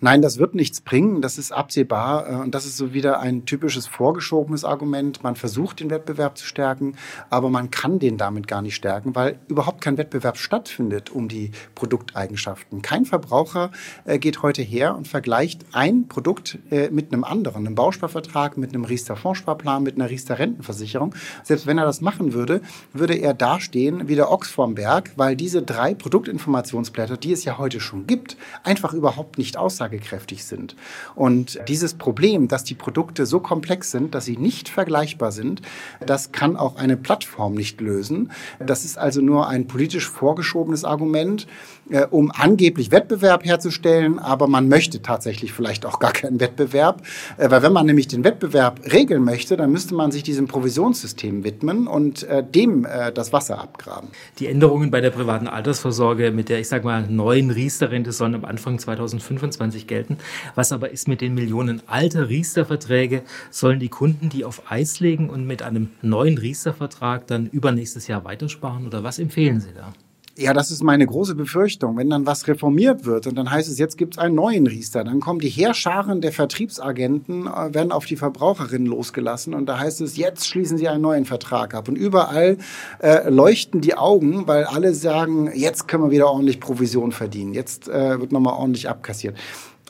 Nein, 0.00 0.22
das 0.22 0.38
wird 0.38 0.54
nichts 0.54 0.80
bringen. 0.80 1.20
Das 1.22 1.38
ist 1.38 1.52
absehbar. 1.52 2.28
Äh, 2.28 2.34
und 2.36 2.54
das 2.54 2.66
ist 2.66 2.76
so 2.76 2.92
wieder 2.92 3.20
ein 3.20 3.44
typisches 3.44 3.86
vorgeschobenes 3.86 4.64
Argument. 4.64 5.22
Man 5.22 5.36
versucht, 5.36 5.80
den 5.80 5.90
Wettbewerb 5.90 6.38
zu 6.38 6.46
stärken, 6.46 6.96
aber 7.30 7.50
man 7.50 7.70
kann 7.70 7.98
den 7.98 8.16
damit 8.16 8.48
gar 8.48 8.62
nicht 8.62 8.74
stärken, 8.74 9.14
weil 9.14 9.38
überhaupt 9.48 9.80
kein 9.80 9.98
Wettbewerb 9.98 10.38
stattfindet 10.38 11.10
um 11.10 11.28
die 11.28 11.50
Produkteigenschaften. 11.74 12.82
Kein 12.82 13.04
Verbraucher 13.04 13.70
äh, 14.04 14.18
geht 14.18 14.42
heute 14.42 14.62
her 14.62 14.96
und 14.96 15.08
vergleicht 15.08 15.64
ein 15.72 16.08
Produkt 16.08 16.58
äh, 16.70 16.90
mit 16.90 17.12
einem 17.12 17.24
anderen, 17.24 17.66
einem 17.66 17.74
Bausparvertrag, 17.74 18.56
mit 18.56 18.74
einem 18.74 18.84
Riester-Fondssparplan, 18.88 19.82
mit 19.82 19.96
einer 19.96 20.10
Riester-Rentenversicherung. 20.10 21.14
Selbst 21.42 21.66
wenn 21.66 21.78
er 21.78 21.84
das 21.84 22.00
machen 22.00 22.32
würde, 22.32 22.60
würde 22.92 23.14
er 23.14 23.34
dastehen 23.34 24.08
wie 24.08 24.14
der 24.14 24.30
Ochs 24.30 24.50
vorm 24.50 24.74
Berg, 24.74 25.12
weil 25.16 25.36
diese 25.36 25.62
drei 25.62 25.94
Produktinformationsblätter, 25.94 27.16
die 27.16 27.32
es 27.32 27.44
ja 27.44 27.58
heute 27.58 27.80
schon 27.80 28.06
gibt, 28.06 28.36
einfach 28.62 28.92
überhaupt 28.92 29.38
nicht 29.38 29.56
aussagekräftig 29.56 30.44
sind. 30.44 30.76
Und 31.14 31.58
dieses 31.68 31.94
Problem, 31.94 32.48
dass 32.48 32.64
die 32.64 32.74
Produkte 32.74 33.26
so 33.26 33.40
komplex 33.40 33.90
sind, 33.90 34.14
dass 34.14 34.24
sie 34.24 34.36
nicht 34.36 34.68
vergleichbar 34.68 35.32
sind, 35.32 35.62
das 36.04 36.32
kann 36.32 36.56
auch 36.56 36.76
eine 36.76 36.96
Plattform 36.96 37.54
nicht 37.54 37.80
lösen. 37.80 38.30
Das 38.58 38.84
ist 38.84 38.98
also 38.98 39.20
nur 39.20 39.48
ein 39.48 39.66
politisch 39.66 40.08
vorgeschobenes 40.08 40.84
Argument, 40.84 41.46
äh, 41.90 42.06
um 42.06 42.30
angeblich 42.30 42.90
Wettbewerb 42.90 43.44
herzustellen, 43.44 44.18
aber 44.18 44.46
man 44.48 44.68
möchte 44.68 45.02
tatsächlich 45.02 45.52
vielleicht 45.52 45.86
auch 45.86 45.98
gar 45.98 46.12
keinen 46.12 46.40
Wettbewerb, 46.40 47.02
äh, 47.36 47.50
weil 47.50 47.62
wenn 47.62 47.72
man 47.72 47.86
nämlich 47.86 48.08
den 48.08 48.24
Wettbewerb 48.24 48.36
Wettbewerb 48.36 48.75
regeln 48.92 49.24
möchte, 49.24 49.56
dann 49.56 49.70
müsste 49.72 49.94
man 49.94 50.12
sich 50.12 50.22
diesem 50.22 50.46
Provisionssystem 50.46 51.44
widmen 51.44 51.86
und 51.86 52.22
äh, 52.24 52.44
dem 52.44 52.84
äh, 52.84 53.12
das 53.12 53.32
Wasser 53.32 53.60
abgraben. 53.60 54.08
Die 54.38 54.46
Änderungen 54.46 54.90
bei 54.90 55.00
der 55.00 55.10
privaten 55.10 55.48
Altersvorsorge 55.48 56.30
mit 56.30 56.48
der, 56.48 56.60
ich 56.60 56.68
sag 56.68 56.84
mal, 56.84 57.06
neuen 57.08 57.50
Riester-Rente 57.50 58.12
sollen 58.12 58.34
am 58.34 58.44
Anfang 58.44 58.78
2025 58.78 59.86
gelten. 59.86 60.18
Was 60.54 60.72
aber 60.72 60.90
ist 60.90 61.08
mit 61.08 61.20
den 61.20 61.34
Millionen 61.34 61.82
alter 61.86 62.28
Riester-Verträge? 62.28 63.22
Sollen 63.50 63.80
die 63.80 63.88
Kunden 63.88 64.28
die 64.28 64.44
auf 64.44 64.70
Eis 64.70 65.00
legen 65.00 65.30
und 65.30 65.46
mit 65.46 65.62
einem 65.62 65.90
neuen 66.02 66.38
Riester-Vertrag 66.38 67.26
dann 67.26 67.46
übernächstes 67.46 68.06
Jahr 68.06 68.24
weitersparen 68.24 68.86
oder 68.86 69.02
was 69.02 69.18
empfehlen 69.18 69.60
Sie 69.60 69.72
da? 69.74 69.92
Ja, 70.38 70.52
das 70.52 70.70
ist 70.70 70.82
meine 70.82 71.06
große 71.06 71.34
Befürchtung. 71.34 71.96
Wenn 71.96 72.10
dann 72.10 72.26
was 72.26 72.46
reformiert 72.46 73.06
wird 73.06 73.26
und 73.26 73.36
dann 73.36 73.50
heißt 73.50 73.70
es, 73.70 73.78
jetzt 73.78 73.96
gibt 73.96 74.14
es 74.14 74.18
einen 74.18 74.34
neuen 74.34 74.66
Riester, 74.66 75.02
dann 75.02 75.20
kommen 75.20 75.40
die 75.40 75.48
Heerscharen 75.48 76.20
der 76.20 76.30
Vertriebsagenten, 76.30 77.46
äh, 77.46 77.72
werden 77.72 77.90
auf 77.90 78.04
die 78.04 78.16
Verbraucherinnen 78.16 78.86
losgelassen 78.86 79.54
und 79.54 79.64
da 79.64 79.78
heißt 79.78 80.02
es, 80.02 80.18
jetzt 80.18 80.46
schließen 80.46 80.76
sie 80.76 80.88
einen 80.88 81.00
neuen 81.00 81.24
Vertrag 81.24 81.72
ab. 81.72 81.88
Und 81.88 81.96
überall 81.96 82.58
äh, 82.98 83.30
leuchten 83.30 83.80
die 83.80 83.94
Augen, 83.94 84.46
weil 84.46 84.64
alle 84.64 84.92
sagen, 84.92 85.50
jetzt 85.54 85.88
können 85.88 86.04
wir 86.04 86.10
wieder 86.10 86.30
ordentlich 86.30 86.60
Provision 86.60 87.12
verdienen, 87.12 87.54
jetzt 87.54 87.88
äh, 87.88 88.20
wird 88.20 88.30
nochmal 88.30 88.54
ordentlich 88.54 88.90
abkassiert. 88.90 89.36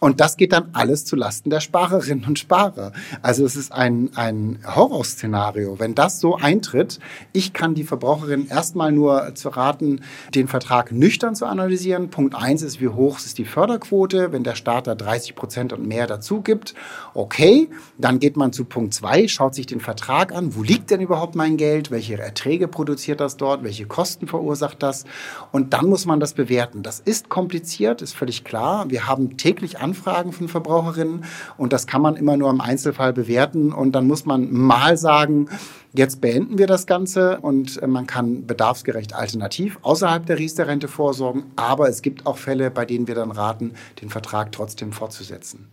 Und 0.00 0.20
das 0.20 0.36
geht 0.36 0.52
dann 0.52 0.68
alles 0.74 1.06
zu 1.06 1.16
Lasten 1.16 1.48
der 1.48 1.60
Sparerinnen 1.60 2.26
und 2.26 2.38
Sparer. 2.38 2.92
Also 3.22 3.46
es 3.46 3.56
ist 3.56 3.72
ein, 3.72 4.10
ein 4.14 4.58
Horrorszenario. 4.66 5.78
Wenn 5.78 5.94
das 5.94 6.20
so 6.20 6.36
eintritt, 6.36 6.98
ich 7.32 7.54
kann 7.54 7.74
die 7.74 7.84
Verbraucherin 7.84 8.46
erstmal 8.46 8.92
nur 8.92 9.34
zu 9.34 9.48
raten, 9.48 10.02
den 10.34 10.48
Vertrag 10.48 10.92
nüchtern 10.92 11.34
zu 11.34 11.46
analysieren. 11.46 12.10
Punkt 12.10 12.34
eins 12.34 12.60
ist, 12.60 12.78
wie 12.78 12.88
hoch 12.88 13.18
ist 13.18 13.38
die 13.38 13.46
Förderquote? 13.46 14.32
Wenn 14.32 14.44
der 14.44 14.54
Staat 14.54 14.86
da 14.86 14.94
30 14.94 15.34
Prozent 15.34 15.72
und 15.72 15.86
mehr 15.86 16.06
dazu 16.06 16.42
gibt, 16.42 16.74
okay. 17.14 17.70
Dann 17.96 18.18
geht 18.18 18.36
man 18.36 18.52
zu 18.52 18.66
Punkt 18.66 18.92
zwei, 18.92 19.26
schaut 19.28 19.54
sich 19.54 19.64
den 19.64 19.80
Vertrag 19.80 20.34
an. 20.34 20.54
Wo 20.54 20.62
liegt 20.62 20.90
denn 20.90 21.00
überhaupt 21.00 21.34
mein 21.36 21.56
Geld? 21.56 21.90
Welche 21.90 22.18
Erträge 22.18 22.68
produziert 22.68 23.20
das 23.20 23.38
dort? 23.38 23.64
Welche 23.64 23.86
Kosten 23.86 24.26
verursacht 24.26 24.82
das? 24.82 25.04
Und 25.52 25.72
dann 25.72 25.86
muss 25.86 26.04
man 26.04 26.20
das 26.20 26.34
bewerten. 26.34 26.82
Das 26.82 27.00
ist 27.00 27.30
kompliziert, 27.30 28.02
ist 28.02 28.14
völlig 28.14 28.44
klar. 28.44 28.90
Wir 28.90 29.06
haben 29.06 29.38
täglich 29.38 29.78
Anfragen 29.86 30.32
von 30.32 30.48
Verbraucherinnen 30.48 31.24
und 31.56 31.72
das 31.72 31.86
kann 31.86 32.02
man 32.02 32.16
immer 32.16 32.36
nur 32.36 32.50
im 32.50 32.60
Einzelfall 32.60 33.12
bewerten 33.12 33.72
und 33.72 33.92
dann 33.92 34.06
muss 34.06 34.26
man 34.26 34.52
mal 34.52 34.96
sagen, 34.96 35.48
Jetzt 35.96 36.20
beenden 36.20 36.58
wir 36.58 36.66
das 36.66 36.86
Ganze 36.86 37.40
und 37.40 37.82
äh, 37.82 37.86
man 37.86 38.06
kann 38.06 38.46
bedarfsgerecht 38.46 39.14
alternativ 39.14 39.78
außerhalb 39.80 40.26
der 40.26 40.38
Riester-Rente 40.38 40.88
vorsorgen. 40.88 41.44
Aber 41.56 41.88
es 41.88 42.02
gibt 42.02 42.26
auch 42.26 42.36
Fälle, 42.36 42.70
bei 42.70 42.84
denen 42.84 43.08
wir 43.08 43.14
dann 43.14 43.30
raten, 43.30 43.72
den 44.02 44.10
Vertrag 44.10 44.52
trotzdem 44.52 44.92
fortzusetzen. 44.92 45.68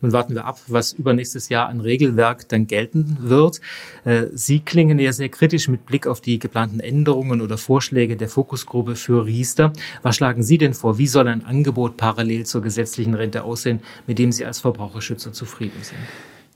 Nun 0.00 0.12
warten 0.12 0.34
wir 0.34 0.44
ab, 0.44 0.58
was 0.66 0.92
übernächstes 0.92 1.48
Jahr 1.48 1.68
an 1.68 1.80
Regelwerk 1.80 2.48
dann 2.48 2.66
gelten 2.66 3.16
wird. 3.20 3.60
Äh, 4.04 4.26
Sie 4.32 4.60
klingen 4.60 4.98
ja 4.98 5.12
sehr 5.12 5.28
kritisch 5.28 5.68
mit 5.68 5.86
Blick 5.86 6.06
auf 6.06 6.20
die 6.20 6.38
geplanten 6.38 6.80
Änderungen 6.80 7.40
oder 7.40 7.58
Vorschläge 7.58 8.16
der 8.16 8.28
Fokusgruppe 8.28 8.96
für 8.96 9.24
Riester. 9.24 9.72
Was 10.02 10.16
schlagen 10.16 10.42
Sie 10.42 10.58
denn 10.58 10.74
vor? 10.74 10.98
Wie 10.98 11.06
soll 11.06 11.28
ein 11.28 11.44
Angebot 11.44 11.96
parallel 11.96 12.46
zur 12.46 12.62
gesetzlichen 12.62 13.14
Rente 13.14 13.44
aussehen, 13.44 13.80
mit 14.06 14.18
dem 14.18 14.32
Sie 14.32 14.44
als 14.44 14.60
Verbraucherschützer 14.60 15.32
zufrieden 15.32 15.82
sind? 15.82 15.98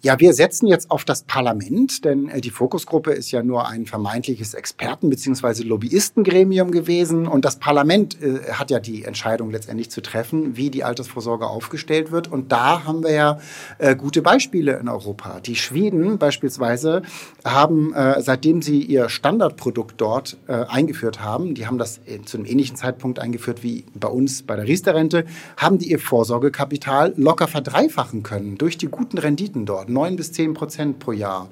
Ja, 0.00 0.20
wir 0.20 0.32
setzen 0.32 0.68
jetzt 0.68 0.92
auf 0.92 1.04
das 1.04 1.24
Parlament, 1.24 2.04
denn 2.04 2.28
äh, 2.28 2.40
die 2.40 2.50
Fokusgruppe 2.50 3.10
ist 3.10 3.32
ja 3.32 3.42
nur 3.42 3.66
ein 3.66 3.84
vermeintliches 3.84 4.54
Experten- 4.54 5.10
bzw. 5.10 5.64
Lobbyistengremium 5.64 6.70
gewesen 6.70 7.26
und 7.26 7.44
das 7.44 7.58
Parlament 7.58 8.16
äh, 8.22 8.52
hat 8.52 8.70
ja 8.70 8.78
die 8.78 9.02
Entscheidung 9.02 9.50
letztendlich 9.50 9.90
zu 9.90 10.00
treffen, 10.00 10.56
wie 10.56 10.70
die 10.70 10.84
Altersvorsorge 10.84 11.48
aufgestellt 11.48 12.12
wird. 12.12 12.28
Und 12.28 12.52
da 12.52 12.84
haben 12.84 13.02
wir 13.02 13.10
ja 13.10 13.40
äh, 13.78 13.96
gute 13.96 14.22
Beispiele 14.22 14.78
in 14.78 14.88
Europa. 14.88 15.40
Die 15.40 15.56
Schweden 15.56 16.18
beispielsweise 16.18 17.02
haben, 17.44 17.92
äh, 17.92 18.22
seitdem 18.22 18.62
sie 18.62 18.80
ihr 18.82 19.08
Standardprodukt 19.08 20.00
dort 20.00 20.36
äh, 20.46 20.64
eingeführt 20.68 21.22
haben, 21.22 21.56
die 21.56 21.66
haben 21.66 21.78
das 21.78 21.98
zu 22.24 22.36
einem 22.36 22.46
ähnlichen 22.46 22.76
Zeitpunkt 22.76 23.18
eingeführt 23.18 23.64
wie 23.64 23.84
bei 23.96 24.06
uns 24.06 24.44
bei 24.44 24.54
der 24.54 24.68
Riester-Rente, 24.68 25.24
haben 25.56 25.78
die 25.78 25.90
ihr 25.90 25.98
Vorsorgekapital 25.98 27.14
locker 27.16 27.48
verdreifachen 27.48 28.22
können 28.22 28.58
durch 28.58 28.78
die 28.78 28.86
guten 28.86 29.18
Renditen 29.18 29.66
dort 29.66 29.87
neun 29.88 30.16
bis 30.16 30.32
zehn 30.32 30.54
Prozent 30.54 30.98
pro 30.98 31.12
Jahr. 31.12 31.48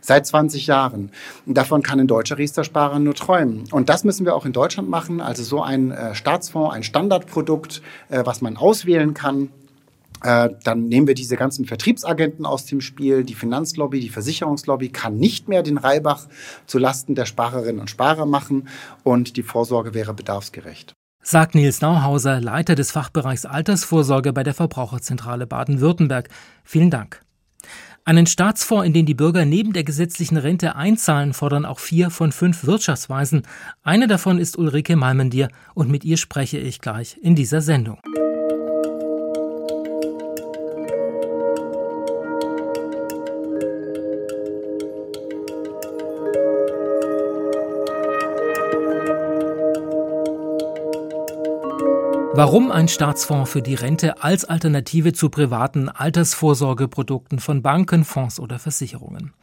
Seit 0.00 0.26
20 0.26 0.66
Jahren. 0.66 1.10
Davon 1.44 1.82
kann 1.82 2.00
ein 2.00 2.06
deutscher 2.06 2.38
Riester-Sparer 2.38 2.98
nur 2.98 3.14
träumen. 3.14 3.64
Und 3.70 3.90
das 3.90 4.02
müssen 4.04 4.24
wir 4.24 4.34
auch 4.34 4.46
in 4.46 4.52
Deutschland 4.52 4.88
machen. 4.88 5.20
Also 5.20 5.42
so 5.42 5.62
ein 5.62 5.90
äh, 5.90 6.14
Staatsfonds, 6.14 6.74
ein 6.74 6.82
Standardprodukt, 6.82 7.82
äh, 8.08 8.22
was 8.24 8.40
man 8.40 8.56
auswählen 8.56 9.12
kann. 9.12 9.50
Äh, 10.22 10.50
dann 10.64 10.86
nehmen 10.88 11.06
wir 11.06 11.14
diese 11.14 11.36
ganzen 11.36 11.64
Vertriebsagenten 11.64 12.44
aus 12.44 12.66
dem 12.66 12.80
Spiel. 12.80 13.24
Die 13.24 13.34
Finanzlobby, 13.34 14.00
die 14.00 14.08
Versicherungslobby 14.08 14.90
kann 14.90 15.16
nicht 15.16 15.48
mehr 15.48 15.62
den 15.62 15.78
Reibach 15.78 16.28
zu 16.66 16.78
Lasten 16.78 17.14
der 17.14 17.26
Sparerinnen 17.26 17.80
und 17.80 17.90
Sparer 17.90 18.26
machen 18.26 18.68
und 19.02 19.36
die 19.36 19.42
Vorsorge 19.42 19.94
wäre 19.94 20.14
bedarfsgerecht. 20.14 20.92
Sagt 21.22 21.54
Nils 21.54 21.80
Nauhauser, 21.80 22.40
Leiter 22.40 22.74
des 22.74 22.92
Fachbereichs 22.92 23.44
Altersvorsorge 23.44 24.32
bei 24.32 24.42
der 24.42 24.54
Verbraucherzentrale 24.54 25.46
Baden-Württemberg. 25.46 26.28
Vielen 26.64 26.90
Dank. 26.90 27.20
Einen 28.04 28.26
Staatsfonds, 28.26 28.86
in 28.86 28.92
den 28.92 29.06
die 29.06 29.14
Bürger 29.14 29.44
neben 29.44 29.72
der 29.72 29.84
gesetzlichen 29.84 30.36
Rente 30.36 30.74
einzahlen, 30.74 31.34
fordern 31.34 31.64
auch 31.64 31.78
vier 31.78 32.10
von 32.10 32.32
fünf 32.32 32.64
Wirtschaftsweisen. 32.64 33.42
Eine 33.82 34.06
davon 34.06 34.38
ist 34.38 34.58
Ulrike 34.58 34.96
Malmendier 34.96 35.48
und 35.74 35.90
mit 35.90 36.04
ihr 36.04 36.16
spreche 36.16 36.58
ich 36.58 36.80
gleich 36.80 37.18
in 37.20 37.34
dieser 37.34 37.60
Sendung. 37.60 37.98
Warum 52.40 52.72
ein 52.72 52.88
Staatsfonds 52.88 53.50
für 53.50 53.60
die 53.60 53.74
Rente 53.74 54.22
als 54.22 54.46
Alternative 54.46 55.12
zu 55.12 55.28
privaten 55.28 55.90
Altersvorsorgeprodukten 55.90 57.38
von 57.38 57.60
Banken, 57.60 58.02
Fonds 58.02 58.40
oder 58.40 58.58
Versicherungen? 58.58 59.34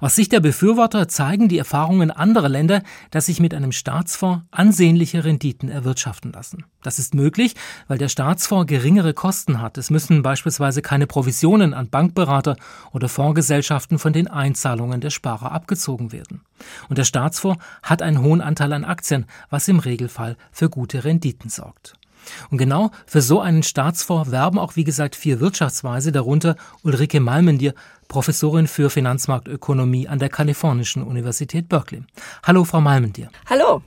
Aus 0.00 0.14
Sicht 0.14 0.32
der 0.32 0.40
Befürworter 0.40 1.06
zeigen 1.06 1.48
die 1.48 1.58
Erfahrungen 1.58 2.10
anderer 2.10 2.48
Länder, 2.48 2.82
dass 3.10 3.26
sich 3.26 3.40
mit 3.40 3.52
einem 3.52 3.72
Staatsfonds 3.72 4.46
ansehnliche 4.52 5.22
Renditen 5.22 5.68
erwirtschaften 5.68 6.32
lassen. 6.32 6.64
Das 6.82 6.98
ist 6.98 7.14
möglich, 7.14 7.56
weil 7.88 7.98
der 7.98 8.08
Staatsfonds 8.08 8.66
geringere 8.66 9.12
Kosten 9.12 9.60
hat. 9.60 9.76
Es 9.76 9.90
müssen 9.90 10.22
beispielsweise 10.22 10.80
keine 10.80 11.06
Provisionen 11.06 11.74
an 11.74 11.90
Bankberater 11.90 12.56
oder 12.90 13.10
Fondsgesellschaften 13.10 13.98
von 13.98 14.14
den 14.14 14.28
Einzahlungen 14.28 15.02
der 15.02 15.10
Sparer 15.10 15.52
abgezogen 15.52 16.10
werden. 16.10 16.40
Und 16.88 16.96
der 16.96 17.04
Staatsfonds 17.04 17.62
hat 17.82 18.00
einen 18.00 18.22
hohen 18.22 18.40
Anteil 18.40 18.72
an 18.72 18.86
Aktien, 18.86 19.26
was 19.50 19.68
im 19.68 19.78
Regelfall 19.78 20.38
für 20.52 20.70
gute 20.70 21.04
Renditen 21.04 21.50
sorgt. 21.50 21.98
Und 22.50 22.58
genau 22.58 22.90
für 23.06 23.22
so 23.22 23.40
einen 23.40 23.62
Staatsfonds 23.62 24.30
werben 24.30 24.58
auch, 24.58 24.76
wie 24.76 24.84
gesagt, 24.84 25.16
vier 25.16 25.40
Wirtschaftsweise, 25.40 26.12
darunter 26.12 26.56
Ulrike 26.82 27.20
Malmendier, 27.20 27.74
Professorin 28.08 28.66
für 28.66 28.90
Finanzmarktökonomie 28.90 30.08
an 30.08 30.18
der 30.18 30.28
Kalifornischen 30.28 31.02
Universität 31.02 31.68
Berkeley. 31.68 32.02
Hallo, 32.44 32.64
Frau 32.64 32.80
Malmendier. 32.80 33.30
Hallo. 33.48 33.82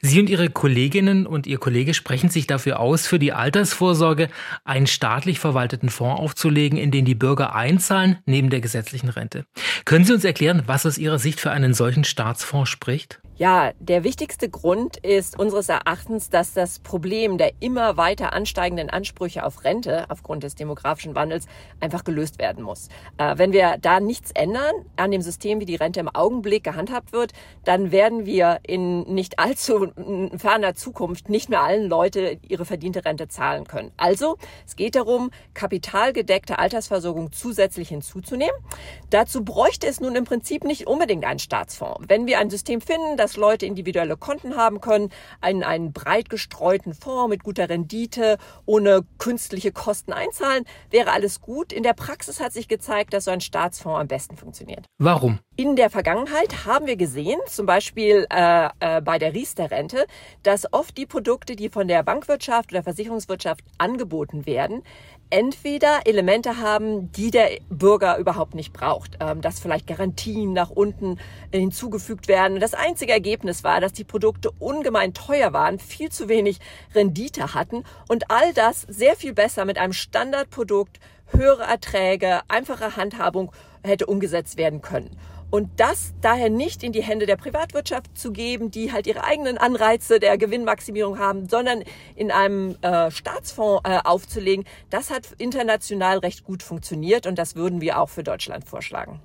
Sie 0.00 0.20
und 0.20 0.30
Ihre 0.30 0.48
Kolleginnen 0.48 1.26
und 1.26 1.46
Ihr 1.46 1.58
Kollege 1.58 1.94
sprechen 1.94 2.30
sich 2.30 2.46
dafür 2.46 2.80
aus, 2.80 3.06
für 3.06 3.18
die 3.18 3.32
Altersvorsorge 3.32 4.28
einen 4.64 4.86
staatlich 4.86 5.38
verwalteten 5.38 5.90
Fonds 5.90 6.20
aufzulegen, 6.20 6.78
in 6.78 6.90
den 6.90 7.04
die 7.04 7.14
Bürger 7.14 7.54
einzahlen, 7.54 8.18
neben 8.24 8.50
der 8.50 8.60
gesetzlichen 8.60 9.10
Rente. 9.10 9.44
Können 9.84 10.04
Sie 10.04 10.14
uns 10.14 10.24
erklären, 10.24 10.62
was 10.66 10.86
aus 10.86 10.98
Ihrer 10.98 11.18
Sicht 11.18 11.40
für 11.40 11.50
einen 11.50 11.74
solchen 11.74 12.04
Staatsfonds 12.04 12.70
spricht? 12.70 13.20
Ja, 13.40 13.72
der 13.78 14.04
wichtigste 14.04 14.50
Grund 14.50 14.98
ist 14.98 15.38
unseres 15.38 15.70
Erachtens, 15.70 16.28
dass 16.28 16.52
das 16.52 16.78
Problem 16.78 17.38
der 17.38 17.52
immer 17.60 17.96
weiter 17.96 18.34
ansteigenden 18.34 18.90
Ansprüche 18.90 19.46
auf 19.46 19.64
Rente 19.64 20.04
aufgrund 20.10 20.42
des 20.42 20.56
demografischen 20.56 21.14
Wandels 21.14 21.46
einfach 21.80 22.04
gelöst 22.04 22.38
werden 22.38 22.62
muss. 22.62 22.88
Äh, 23.16 23.38
wenn 23.38 23.54
wir 23.54 23.78
da 23.80 23.98
nichts 23.98 24.30
ändern 24.32 24.74
an 24.96 25.10
dem 25.10 25.22
System, 25.22 25.58
wie 25.58 25.64
die 25.64 25.76
Rente 25.76 26.00
im 26.00 26.14
Augenblick 26.14 26.64
gehandhabt 26.64 27.14
wird, 27.14 27.32
dann 27.64 27.92
werden 27.92 28.26
wir 28.26 28.60
in 28.62 29.04
nicht 29.04 29.38
allzu 29.38 29.90
ferner 30.36 30.74
Zukunft 30.74 31.30
nicht 31.30 31.48
mehr 31.48 31.62
allen 31.62 31.88
Leute 31.88 32.38
ihre 32.46 32.66
verdiente 32.66 33.06
Rente 33.06 33.28
zahlen 33.28 33.66
können. 33.66 33.90
Also, 33.96 34.36
es 34.66 34.76
geht 34.76 34.96
darum, 34.96 35.30
kapitalgedeckte 35.54 36.58
Altersversorgung 36.58 37.32
zusätzlich 37.32 37.88
hinzuzunehmen. 37.88 38.60
Dazu 39.08 39.42
bräuchte 39.42 39.86
es 39.86 39.98
nun 39.98 40.14
im 40.14 40.24
Prinzip 40.24 40.64
nicht 40.64 40.86
unbedingt 40.86 41.24
einen 41.24 41.38
Staatsfonds. 41.38 42.04
Wenn 42.06 42.26
wir 42.26 42.38
ein 42.38 42.50
System 42.50 42.82
finden, 42.82 43.16
das 43.16 43.29
dass 43.30 43.36
Leute 43.36 43.64
individuelle 43.64 44.16
Konten 44.16 44.56
haben 44.56 44.80
können, 44.80 45.10
einen, 45.40 45.62
einen 45.62 45.92
breit 45.92 46.30
gestreuten 46.30 46.94
Fonds 46.94 47.30
mit 47.30 47.44
guter 47.44 47.68
Rendite, 47.68 48.38
ohne 48.66 49.02
künstliche 49.18 49.70
Kosten 49.70 50.12
einzahlen, 50.12 50.64
wäre 50.90 51.12
alles 51.12 51.40
gut. 51.40 51.72
In 51.72 51.84
der 51.84 51.92
Praxis 51.92 52.40
hat 52.40 52.52
sich 52.52 52.66
gezeigt, 52.66 53.12
dass 53.12 53.26
so 53.26 53.30
ein 53.30 53.40
Staatsfonds 53.40 54.00
am 54.00 54.08
besten 54.08 54.36
funktioniert. 54.36 54.86
Warum? 54.98 55.38
In 55.54 55.76
der 55.76 55.90
Vergangenheit 55.90 56.64
haben 56.66 56.86
wir 56.86 56.96
gesehen, 56.96 57.38
zum 57.46 57.66
Beispiel 57.66 58.26
äh, 58.30 58.68
äh, 58.80 59.00
bei 59.00 59.18
der 59.18 59.32
Riester-Rente, 59.32 60.06
dass 60.42 60.72
oft 60.72 60.96
die 60.96 61.06
Produkte, 61.06 61.54
die 61.54 61.68
von 61.68 61.86
der 61.86 62.02
Bankwirtschaft 62.02 62.72
oder 62.72 62.82
Versicherungswirtschaft 62.82 63.62
angeboten 63.78 64.46
werden, 64.46 64.82
entweder 65.30 66.00
Elemente 66.06 66.58
haben, 66.58 67.10
die 67.12 67.30
der 67.30 67.50
Bürger 67.68 68.18
überhaupt 68.18 68.54
nicht 68.54 68.72
braucht, 68.72 69.16
ähm, 69.20 69.40
dass 69.40 69.60
vielleicht 69.60 69.86
Garantien 69.86 70.52
nach 70.52 70.70
unten 70.70 71.18
hinzugefügt 71.52 72.28
werden. 72.28 72.60
Das 72.60 72.74
einzige 72.74 73.12
Ergebnis 73.12 73.64
war, 73.64 73.80
dass 73.80 73.92
die 73.92 74.04
Produkte 74.04 74.50
ungemein 74.58 75.14
teuer 75.14 75.52
waren, 75.52 75.78
viel 75.78 76.10
zu 76.10 76.28
wenig 76.28 76.58
Rendite 76.94 77.54
hatten 77.54 77.84
und 78.08 78.30
all 78.30 78.52
das 78.52 78.82
sehr 78.88 79.16
viel 79.16 79.32
besser 79.32 79.64
mit 79.64 79.78
einem 79.78 79.92
Standardprodukt, 79.92 80.98
höhere 81.32 81.62
Erträge, 81.62 82.40
einfache 82.48 82.96
Handhabung 82.96 83.52
hätte 83.82 84.06
umgesetzt 84.06 84.56
werden 84.56 84.82
können. 84.82 85.16
Und 85.50 85.68
das 85.76 86.14
daher 86.20 86.48
nicht 86.48 86.82
in 86.82 86.92
die 86.92 87.02
Hände 87.02 87.26
der 87.26 87.36
Privatwirtschaft 87.36 88.16
zu 88.16 88.32
geben, 88.32 88.70
die 88.70 88.92
halt 88.92 89.06
ihre 89.06 89.24
eigenen 89.24 89.58
Anreize 89.58 90.20
der 90.20 90.38
Gewinnmaximierung 90.38 91.18
haben, 91.18 91.48
sondern 91.48 91.82
in 92.14 92.30
einem 92.30 92.76
äh, 92.82 93.10
Staatsfonds 93.10 93.82
äh, 93.84 93.98
aufzulegen, 94.04 94.64
das 94.90 95.10
hat 95.10 95.28
international 95.38 96.18
recht 96.18 96.44
gut 96.44 96.62
funktioniert 96.62 97.26
und 97.26 97.38
das 97.38 97.56
würden 97.56 97.80
wir 97.80 97.98
auch 97.98 98.08
für 98.08 98.22
Deutschland 98.22 98.68
vorschlagen. 98.68 99.20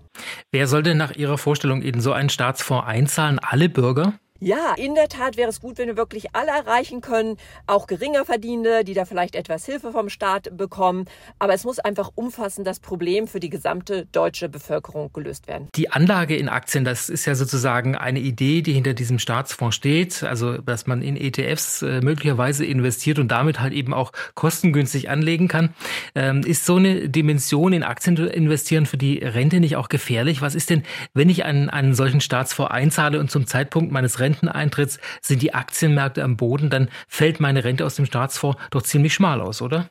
Wer 0.51 0.67
soll 0.67 0.84
denn 0.84 0.98
nach 0.98 1.15
Ihrer 1.15 1.38
Vorstellung 1.38 1.82
in 1.82 2.01
so 2.01 2.12
einen 2.12 2.29
Staatsfonds 2.29 2.88
einzahlen? 2.88 3.39
Alle 3.39 3.70
Bürger? 3.70 4.13
Ja, 4.42 4.74
in 4.75 4.96
der 4.96 5.08
Tat 5.08 5.38
wäre 5.38 5.50
es 5.50 5.62
gut, 5.62 5.77
wenn 5.77 5.88
wir 5.88 5.96
wirklich 5.96 6.36
alle 6.36 6.51
erreichen 6.51 7.00
können, 7.00 7.38
auch 7.68 7.88
geringer 7.88 8.25
Verdienende, 8.25 8.84
die 8.84 8.94
da 8.94 9.06
vielleicht 9.06 9.34
etwas 9.34 9.65
Hilfe 9.65 9.94
vom 9.94 10.10
Staat 10.10 10.58
bekommen. 10.58 11.06
Aber 11.39 11.54
es 11.54 11.63
muss 11.63 11.80
einfach 11.80 12.12
umfassend 12.15 12.68
das 12.68 12.82
Problem 12.82 13.27
für 13.27 13.39
die 13.39 13.50
gesamte 13.50 14.06
deutsche 14.12 14.50
Bevölkerung 14.50 15.13
gelöst 15.13 15.48
werden. 15.48 15.70
Die 15.75 15.89
Anlage 15.89 16.36
in 16.36 16.50
Aktien, 16.50 16.84
das 16.84 17.10
ist 17.10 17.25
ja 17.25 17.34
sozusagen 17.34 17.96
eine 17.96 18.20
Idee, 18.20 18.62
die 18.62 18.74
hinter 18.74 18.94
diesem 18.94 19.20
Staatsfonds 19.20 19.77
steht. 19.77 20.24
Also, 20.24 20.58
dass 20.58 20.86
man 20.86 21.01
in 21.01 21.15
ETFs 21.15 21.82
äh, 21.82 22.01
möglicherweise 22.01 22.65
investiert 22.65 23.20
und 23.20 23.30
damit 23.30 23.62
halt 23.62 23.72
eben 23.72 23.94
auch 23.94 24.12
kostengünstig 24.34 25.10
anlegen 25.10 25.48
kann. 25.48 25.74
Ähm, 26.13 26.42
ist 26.42 26.65
so 26.65 26.75
eine 26.75 27.08
Dimension 27.08 27.72
in 27.72 27.84
Aktien 27.84 28.18
investieren 28.18 28.86
für 28.86 28.98
die 28.98 29.20
Rente 29.20 29.62
nicht 29.62 29.77
auch 29.77 29.88
gefährlich? 29.88 30.42
Was 30.42 30.56
ist 30.56 30.70
denn, 30.70 30.84
wenn 31.13 31.30
ich 31.30 31.46
einen, 31.46 31.70
einen 31.70 31.94
solchen 31.96 32.20
Staatsfonds 32.20 32.74
einzahle 32.74 33.18
und 33.22 33.32
zum 33.32 33.48
Zeitpunkt 33.48 33.94
meines 33.94 34.20
Renteneintritts 34.25 35.00
sind 35.22 35.41
die 35.41 35.53
Aktienmärkte 35.53 36.24
am 36.24 36.36
Boden, 36.36 36.70
dann 36.70 36.89
fällt 37.08 37.39
meine 37.39 37.63
Rente 37.63 37.86
aus 37.86 37.96
dem 37.96 38.05
Staatsfonds 38.05 38.58
doch 38.72 38.82
ziemlich 38.82 39.13
schmal 39.13 39.39
aus, 39.39 39.62
oder? 39.62 39.88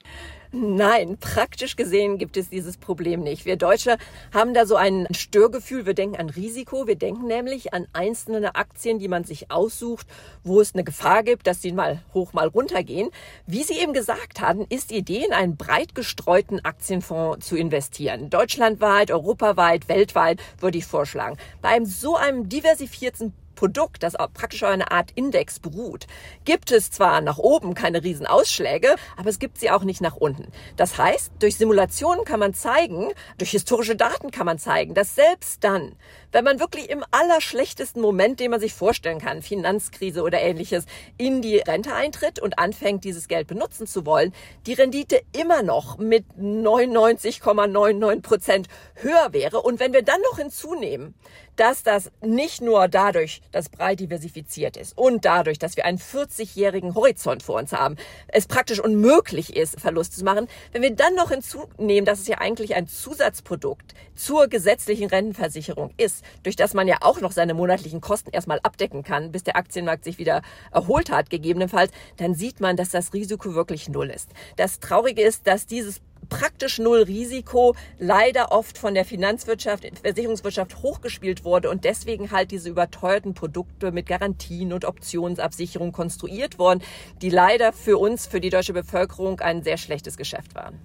Nein, 0.56 1.16
praktisch 1.18 1.74
gesehen 1.74 2.16
gibt 2.16 2.36
es 2.36 2.48
dieses 2.48 2.76
Problem 2.76 3.24
nicht. 3.24 3.44
Wir 3.44 3.56
Deutsche 3.56 3.96
haben 4.32 4.54
da 4.54 4.66
so 4.66 4.76
ein 4.76 5.08
Störgefühl. 5.10 5.84
Wir 5.84 5.94
denken 5.94 6.14
an 6.14 6.30
Risiko. 6.30 6.86
Wir 6.86 6.94
denken 6.94 7.26
nämlich 7.26 7.74
an 7.74 7.88
einzelne 7.92 8.54
Aktien, 8.54 9.00
die 9.00 9.08
man 9.08 9.24
sich 9.24 9.50
aussucht, 9.50 10.06
wo 10.44 10.60
es 10.60 10.72
eine 10.72 10.84
Gefahr 10.84 11.24
gibt, 11.24 11.48
dass 11.48 11.60
sie 11.60 11.72
mal 11.72 12.04
hoch, 12.14 12.34
mal 12.34 12.46
runter 12.46 12.84
gehen. 12.84 13.10
Wie 13.48 13.64
Sie 13.64 13.80
eben 13.80 13.94
gesagt 13.94 14.40
haben, 14.40 14.64
ist 14.68 14.92
die 14.92 14.98
Idee, 14.98 15.24
in 15.26 15.32
einen 15.32 15.56
breit 15.56 15.96
gestreuten 15.96 16.64
Aktienfonds 16.64 17.48
zu 17.48 17.56
investieren. 17.56 18.30
Deutschlandweit, 18.30 19.10
europaweit, 19.10 19.88
weltweit 19.88 20.40
würde 20.60 20.78
ich 20.78 20.86
vorschlagen. 20.86 21.36
Bei 21.62 21.70
einem 21.70 21.86
so 21.86 22.14
einem 22.14 22.48
diversifizierten 22.48 23.32
Produkt, 23.54 24.02
das 24.02 24.14
praktisch 24.34 24.62
auf 24.62 24.70
einer 24.70 24.92
Art 24.92 25.10
Index 25.14 25.58
beruht, 25.58 26.06
gibt 26.44 26.70
es 26.72 26.90
zwar 26.90 27.20
nach 27.20 27.38
oben 27.38 27.74
keine 27.74 28.02
Riesenausschläge, 28.02 28.94
aber 29.16 29.28
es 29.28 29.38
gibt 29.38 29.58
sie 29.58 29.70
auch 29.70 29.84
nicht 29.84 30.00
nach 30.00 30.16
unten. 30.16 30.48
Das 30.76 30.98
heißt, 30.98 31.32
durch 31.38 31.56
Simulationen 31.56 32.24
kann 32.24 32.40
man 32.40 32.54
zeigen, 32.54 33.12
durch 33.38 33.50
historische 33.50 33.96
Daten 33.96 34.30
kann 34.30 34.46
man 34.46 34.58
zeigen, 34.58 34.94
dass 34.94 35.14
selbst 35.14 35.64
dann, 35.64 35.96
wenn 36.34 36.42
man 36.42 36.58
wirklich 36.58 36.90
im 36.90 37.04
allerschlechtesten 37.12 38.02
Moment, 38.02 38.40
den 38.40 38.50
man 38.50 38.58
sich 38.58 38.74
vorstellen 38.74 39.20
kann, 39.20 39.40
Finanzkrise 39.40 40.20
oder 40.20 40.40
ähnliches, 40.40 40.84
in 41.16 41.42
die 41.42 41.58
Rente 41.58 41.94
eintritt 41.94 42.40
und 42.40 42.58
anfängt, 42.58 43.04
dieses 43.04 43.28
Geld 43.28 43.46
benutzen 43.46 43.86
zu 43.86 44.04
wollen, 44.04 44.34
die 44.66 44.72
Rendite 44.72 45.22
immer 45.32 45.62
noch 45.62 45.96
mit 45.96 46.24
99,99 46.36 48.20
Prozent 48.22 48.66
höher 48.96 49.32
wäre. 49.32 49.62
Und 49.62 49.78
wenn 49.78 49.92
wir 49.92 50.02
dann 50.02 50.20
noch 50.22 50.38
hinzunehmen, 50.38 51.14
dass 51.54 51.84
das 51.84 52.10
nicht 52.20 52.60
nur 52.60 52.88
dadurch, 52.88 53.40
dass 53.52 53.68
breit 53.68 54.00
diversifiziert 54.00 54.76
ist 54.76 54.98
und 54.98 55.24
dadurch, 55.24 55.60
dass 55.60 55.76
wir 55.76 55.84
einen 55.84 55.98
40-jährigen 55.98 56.96
Horizont 56.96 57.44
vor 57.44 57.60
uns 57.60 57.72
haben, 57.72 57.96
es 58.26 58.46
praktisch 58.46 58.80
unmöglich 58.80 59.56
ist, 59.56 59.80
Verlust 59.80 60.16
zu 60.16 60.24
machen. 60.24 60.48
Wenn 60.72 60.82
wir 60.82 60.94
dann 60.94 61.14
noch 61.14 61.30
hinzunehmen, 61.30 62.04
dass 62.04 62.20
es 62.20 62.26
ja 62.26 62.38
eigentlich 62.38 62.74
ein 62.74 62.88
Zusatzprodukt 62.88 63.94
zur 64.16 64.48
gesetzlichen 64.48 65.08
Rentenversicherung 65.08 65.92
ist, 65.96 66.23
durch 66.42 66.56
das 66.56 66.74
man 66.74 66.88
ja 66.88 66.98
auch 67.00 67.20
noch 67.20 67.32
seine 67.32 67.54
monatlichen 67.54 68.00
Kosten 68.00 68.30
erstmal 68.30 68.60
abdecken 68.62 69.02
kann, 69.02 69.32
bis 69.32 69.44
der 69.44 69.56
Aktienmarkt 69.56 70.04
sich 70.04 70.18
wieder 70.18 70.42
erholt 70.72 71.10
hat, 71.10 71.30
gegebenenfalls, 71.30 71.90
dann 72.16 72.34
sieht 72.34 72.60
man, 72.60 72.76
dass 72.76 72.90
das 72.90 73.12
Risiko 73.12 73.54
wirklich 73.54 73.88
null 73.88 74.10
ist. 74.10 74.30
Das 74.56 74.80
Traurige 74.80 75.22
ist, 75.22 75.46
dass 75.46 75.66
dieses 75.66 76.00
praktisch 76.28 76.78
null 76.78 77.02
Risiko 77.02 77.74
leider 77.98 78.52
oft 78.52 78.78
von 78.78 78.94
der 78.94 79.04
Finanzwirtschaft, 79.04 79.84
Versicherungswirtschaft 80.02 80.82
hochgespielt 80.82 81.44
wurde 81.44 81.70
und 81.70 81.84
deswegen 81.84 82.30
halt 82.30 82.50
diese 82.50 82.70
überteuerten 82.70 83.34
Produkte 83.34 83.92
mit 83.92 84.06
Garantien 84.06 84.72
und 84.72 84.84
Optionsabsicherung 84.84 85.92
konstruiert 85.92 86.58
wurden, 86.58 86.82
die 87.22 87.30
leider 87.30 87.72
für 87.72 87.98
uns, 87.98 88.26
für 88.26 88.40
die 88.40 88.50
deutsche 88.50 88.72
Bevölkerung 88.72 89.40
ein 89.40 89.62
sehr 89.62 89.76
schlechtes 89.76 90.16
Geschäft 90.16 90.54
waren. 90.54 90.78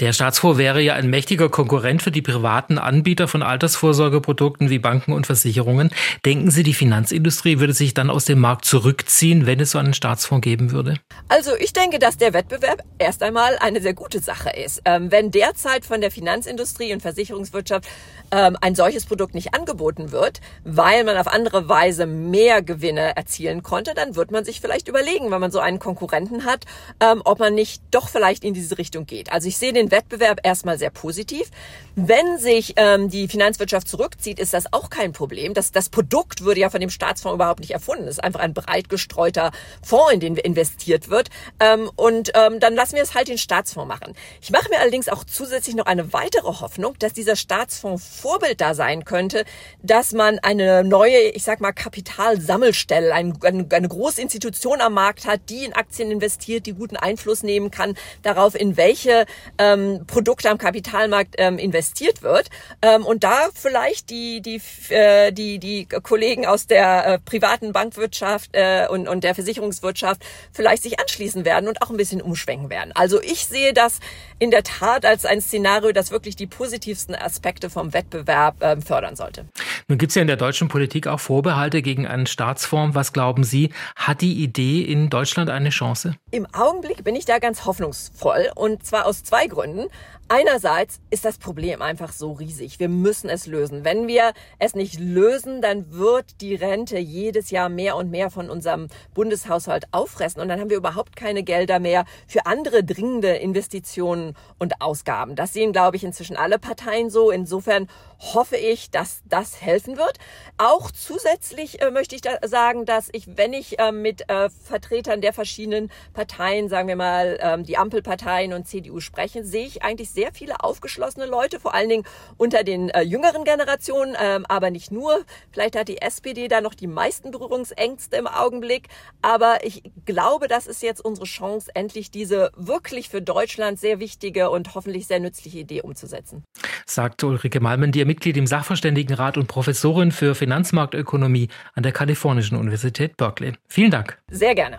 Der 0.00 0.12
Staatsfonds 0.12 0.58
wäre 0.58 0.80
ja 0.80 0.94
ein 0.94 1.10
mächtiger 1.10 1.48
Konkurrent 1.48 2.02
für 2.02 2.10
die 2.10 2.22
privaten 2.22 2.78
Anbieter 2.78 3.28
von 3.28 3.42
Altersvorsorgeprodukten 3.42 4.70
wie 4.70 4.78
Banken 4.78 5.12
und 5.12 5.26
Versicherungen. 5.26 5.90
Denken 6.24 6.50
Sie, 6.50 6.62
die 6.62 6.74
Finanzindustrie 6.74 7.58
würde 7.58 7.72
sich 7.72 7.94
dann 7.94 8.10
aus 8.10 8.24
dem 8.24 8.40
Markt 8.40 8.64
zurückziehen, 8.64 9.46
wenn 9.46 9.60
es 9.60 9.70
so 9.70 9.78
einen 9.78 9.94
Staatsfonds 9.94 10.44
geben 10.44 10.72
würde? 10.72 10.96
Also 11.28 11.52
ich 11.58 11.72
denke, 11.72 11.98
dass 11.98 12.16
der 12.16 12.32
Wettbewerb 12.32 12.82
erst 12.98 13.22
einmal 13.22 13.56
eine 13.60 13.80
sehr 13.80 13.94
gute 13.94 14.20
Sache 14.20 14.50
ist. 14.50 14.82
Ähm, 14.84 15.10
wenn 15.10 15.30
derzeit 15.30 15.84
von 15.84 16.00
der 16.00 16.10
Finanzindustrie 16.10 16.92
und 16.92 17.02
Versicherungswirtschaft 17.02 17.88
ähm, 18.30 18.56
ein 18.60 18.74
solches 18.74 19.06
Produkt 19.06 19.34
nicht 19.34 19.54
angeboten 19.54 20.12
wird, 20.12 20.40
weil 20.64 21.04
man 21.04 21.16
auf 21.16 21.26
andere 21.26 21.68
Weise 21.68 22.06
mehr 22.06 22.62
Gewinne 22.62 23.16
erzielen 23.16 23.62
konnte, 23.62 23.94
dann 23.94 24.16
wird 24.16 24.30
man 24.30 24.44
sich 24.44 24.60
vielleicht 24.60 24.88
überlegen, 24.88 25.30
wenn 25.30 25.40
man 25.40 25.50
so 25.50 25.60
einen 25.60 25.78
Konkurrenten 25.78 26.44
hat, 26.44 26.64
ähm, 27.00 27.22
ob 27.24 27.38
man 27.38 27.54
nicht 27.54 27.82
doch 27.90 28.08
vielleicht 28.08 28.44
in 28.44 28.54
diese 28.54 28.78
Richtung 28.78 29.06
geht. 29.06 29.32
Also 29.32 29.48
ich 29.48 29.56
sehe 29.56 29.72
den 29.76 29.90
Wettbewerb 29.90 30.40
erstmal 30.42 30.78
sehr 30.78 30.90
positiv. 30.90 31.50
Wenn 31.94 32.38
sich 32.38 32.74
ähm, 32.76 33.08
die 33.08 33.26
Finanzwirtschaft 33.26 33.88
zurückzieht, 33.88 34.38
ist 34.38 34.52
das 34.52 34.72
auch 34.72 34.90
kein 34.90 35.12
Problem. 35.12 35.54
Das, 35.54 35.72
das 35.72 35.88
Produkt 35.88 36.44
würde 36.44 36.60
ja 36.60 36.68
von 36.68 36.80
dem 36.80 36.90
Staatsfonds 36.90 37.36
überhaupt 37.36 37.60
nicht 37.60 37.70
erfunden. 37.70 38.04
Es 38.04 38.16
ist 38.16 38.24
einfach 38.24 38.40
ein 38.40 38.52
breit 38.52 38.90
gestreuter 38.90 39.50
Fonds, 39.82 40.12
in 40.12 40.20
den 40.20 40.36
investiert 40.36 41.08
wird. 41.08 41.30
Ähm, 41.58 41.90
und 41.96 42.32
ähm, 42.34 42.60
dann 42.60 42.74
lassen 42.74 42.96
wir 42.96 43.02
es 43.02 43.14
halt 43.14 43.28
den 43.28 43.38
Staatsfonds 43.38 43.88
machen. 43.88 44.14
Ich 44.42 44.50
mache 44.50 44.68
mir 44.68 44.78
allerdings 44.80 45.08
auch 45.08 45.24
zusätzlich 45.24 45.74
noch 45.74 45.86
eine 45.86 46.12
weitere 46.12 46.46
Hoffnung, 46.46 46.98
dass 46.98 47.14
dieser 47.14 47.34
Staatsfonds 47.34 48.20
Vorbild 48.20 48.60
da 48.60 48.74
sein 48.74 49.04
könnte, 49.04 49.44
dass 49.82 50.12
man 50.12 50.38
eine 50.40 50.84
neue, 50.84 51.30
ich 51.30 51.44
sag 51.44 51.60
mal, 51.60 51.72
Kapitalsammelstelle, 51.72 53.14
ein, 53.14 53.38
eine, 53.42 53.66
eine 53.70 53.88
große 53.88 54.20
Institution 54.20 54.80
am 54.80 54.94
Markt 54.94 55.26
hat, 55.26 55.40
die 55.48 55.64
in 55.64 55.72
Aktien 55.72 56.10
investiert, 56.10 56.66
die 56.66 56.74
guten 56.74 56.96
Einfluss 56.96 57.42
nehmen 57.42 57.70
kann 57.70 57.94
darauf, 58.22 58.54
in 58.54 58.76
welche 58.76 59.24
ähm, 59.72 60.04
Produkte 60.06 60.50
am 60.50 60.58
Kapitalmarkt 60.58 61.34
ähm, 61.38 61.58
investiert 61.58 62.22
wird. 62.22 62.48
Ähm, 62.82 63.04
und 63.04 63.24
da 63.24 63.48
vielleicht 63.54 64.10
die, 64.10 64.40
die, 64.40 64.60
äh, 64.90 65.32
die, 65.32 65.58
die 65.58 65.86
Kollegen 65.86 66.46
aus 66.46 66.66
der 66.66 67.06
äh, 67.06 67.18
privaten 67.18 67.72
Bankwirtschaft 67.72 68.50
äh, 68.52 68.86
und, 68.88 69.08
und 69.08 69.24
der 69.24 69.34
Versicherungswirtschaft 69.34 70.22
vielleicht 70.52 70.82
sich 70.82 71.00
anschließen 71.00 71.44
werden 71.44 71.68
und 71.68 71.82
auch 71.82 71.90
ein 71.90 71.96
bisschen 71.96 72.22
umschwenken 72.22 72.70
werden. 72.70 72.92
Also 72.94 73.20
ich 73.20 73.46
sehe 73.46 73.72
das 73.72 74.00
in 74.38 74.50
der 74.50 74.62
Tat 74.62 75.04
als 75.04 75.24
ein 75.24 75.40
Szenario, 75.40 75.92
das 75.92 76.10
wirklich 76.10 76.36
die 76.36 76.46
positivsten 76.46 77.14
Aspekte 77.14 77.70
vom 77.70 77.92
Wettbewerb 77.92 78.62
äh, 78.62 78.80
fördern 78.80 79.16
sollte. 79.16 79.46
Nun 79.88 79.98
gibt 79.98 80.10
es 80.10 80.16
ja 80.16 80.22
in 80.22 80.28
der 80.28 80.36
deutschen 80.36 80.68
Politik 80.68 81.06
auch 81.06 81.20
Vorbehalte 81.20 81.82
gegen 81.82 82.06
einen 82.06 82.26
Staatsfonds. 82.26 82.94
Was 82.94 83.12
glauben 83.12 83.44
Sie, 83.44 83.70
hat 83.94 84.20
die 84.20 84.42
Idee 84.42 84.82
in 84.82 85.10
Deutschland 85.10 85.48
eine 85.48 85.70
Chance? 85.70 86.16
Im 86.30 86.46
Augenblick 86.52 87.04
bin 87.04 87.16
ich 87.16 87.24
da 87.24 87.38
ganz 87.38 87.64
hoffnungsvoll 87.64 88.50
und 88.54 88.84
zwar 88.84 89.06
aus 89.06 89.22
zwei 89.22 89.46
Gründen. 89.46 89.86
Einerseits 90.28 90.98
ist 91.10 91.24
das 91.24 91.38
Problem 91.38 91.82
einfach 91.82 92.12
so 92.12 92.32
riesig. 92.32 92.80
Wir 92.80 92.88
müssen 92.88 93.30
es 93.30 93.46
lösen. 93.46 93.84
Wenn 93.84 94.08
wir 94.08 94.32
es 94.58 94.74
nicht 94.74 94.98
lösen, 94.98 95.62
dann 95.62 95.92
wird 95.92 96.40
die 96.40 96.56
Rente 96.56 96.98
jedes 96.98 97.52
Jahr 97.52 97.68
mehr 97.68 97.94
und 97.94 98.10
mehr 98.10 98.30
von 98.30 98.50
unserem 98.50 98.88
Bundeshaushalt 99.14 99.84
auffressen 99.92 100.42
und 100.42 100.48
dann 100.48 100.58
haben 100.58 100.68
wir 100.68 100.78
überhaupt 100.78 101.14
keine 101.14 101.44
Gelder 101.44 101.78
mehr 101.78 102.06
für 102.26 102.44
andere 102.46 102.82
dringende 102.82 103.36
Investitionen 103.36 104.34
und 104.58 104.82
Ausgaben. 104.82 105.36
Das 105.36 105.52
sehen, 105.52 105.72
glaube 105.72 105.96
ich, 105.96 106.02
inzwischen 106.02 106.36
alle 106.36 106.58
Parteien 106.58 107.08
so. 107.08 107.30
Insofern 107.30 107.86
hoffe 108.18 108.56
ich, 108.56 108.90
dass 108.90 109.22
das 109.28 109.60
helfen 109.62 109.96
wird. 109.96 110.18
Auch 110.58 110.90
zusätzlich 110.90 111.80
äh, 111.82 111.92
möchte 111.92 112.16
ich 112.16 112.22
da 112.22 112.38
sagen, 112.46 112.84
dass 112.84 113.10
ich, 113.12 113.36
wenn 113.36 113.52
ich 113.52 113.78
äh, 113.78 113.92
mit 113.92 114.28
äh, 114.28 114.50
Vertretern 114.50 115.20
der 115.20 115.32
verschiedenen 115.32 115.90
Parteien, 116.14 116.68
sagen 116.68 116.88
wir 116.88 116.96
mal, 116.96 117.38
ähm, 117.40 117.62
die 117.62 117.76
Ampelparteien 117.76 118.52
und 118.52 118.66
CDU 118.66 118.98
spreche, 118.98 119.44
sehe 119.44 119.66
ich 119.66 119.82
eigentlich 119.82 120.10
sehr 120.16 120.32
viele 120.32 120.64
aufgeschlossene 120.64 121.26
Leute, 121.26 121.60
vor 121.60 121.74
allen 121.74 121.90
Dingen 121.90 122.04
unter 122.38 122.64
den 122.64 122.88
äh, 122.88 123.02
jüngeren 123.02 123.44
Generationen, 123.44 124.16
ähm, 124.18 124.46
aber 124.48 124.70
nicht 124.70 124.90
nur. 124.90 125.20
Vielleicht 125.52 125.76
hat 125.76 125.88
die 125.88 126.00
SPD 126.00 126.48
da 126.48 126.60
noch 126.60 126.74
die 126.74 126.86
meisten 126.86 127.30
Berührungsängste 127.30 128.16
im 128.16 128.26
Augenblick. 128.26 128.88
Aber 129.22 129.58
ich 129.62 129.82
glaube, 130.06 130.48
das 130.48 130.66
ist 130.66 130.82
jetzt 130.82 131.04
unsere 131.04 131.26
Chance, 131.26 131.70
endlich 131.74 132.10
diese 132.10 132.50
wirklich 132.56 133.10
für 133.10 133.20
Deutschland 133.20 133.78
sehr 133.78 134.00
wichtige 134.00 134.50
und 134.50 134.74
hoffentlich 134.74 135.06
sehr 135.06 135.20
nützliche 135.20 135.58
Idee 135.58 135.82
umzusetzen. 135.82 136.44
Sagt 136.86 137.22
Ulrike 137.22 137.60
Malmen, 137.60 137.92
die 137.92 138.04
Mitglied 138.06 138.36
im 138.38 138.46
Sachverständigenrat 138.46 139.36
und 139.36 139.48
Professorin 139.48 140.12
für 140.12 140.34
Finanzmarktökonomie 140.34 141.48
an 141.74 141.82
der 141.82 141.92
Kalifornischen 141.92 142.56
Universität 142.56 143.16
Berkeley. 143.18 143.52
Vielen 143.68 143.90
Dank. 143.90 144.18
Sehr 144.30 144.54
gerne. 144.54 144.78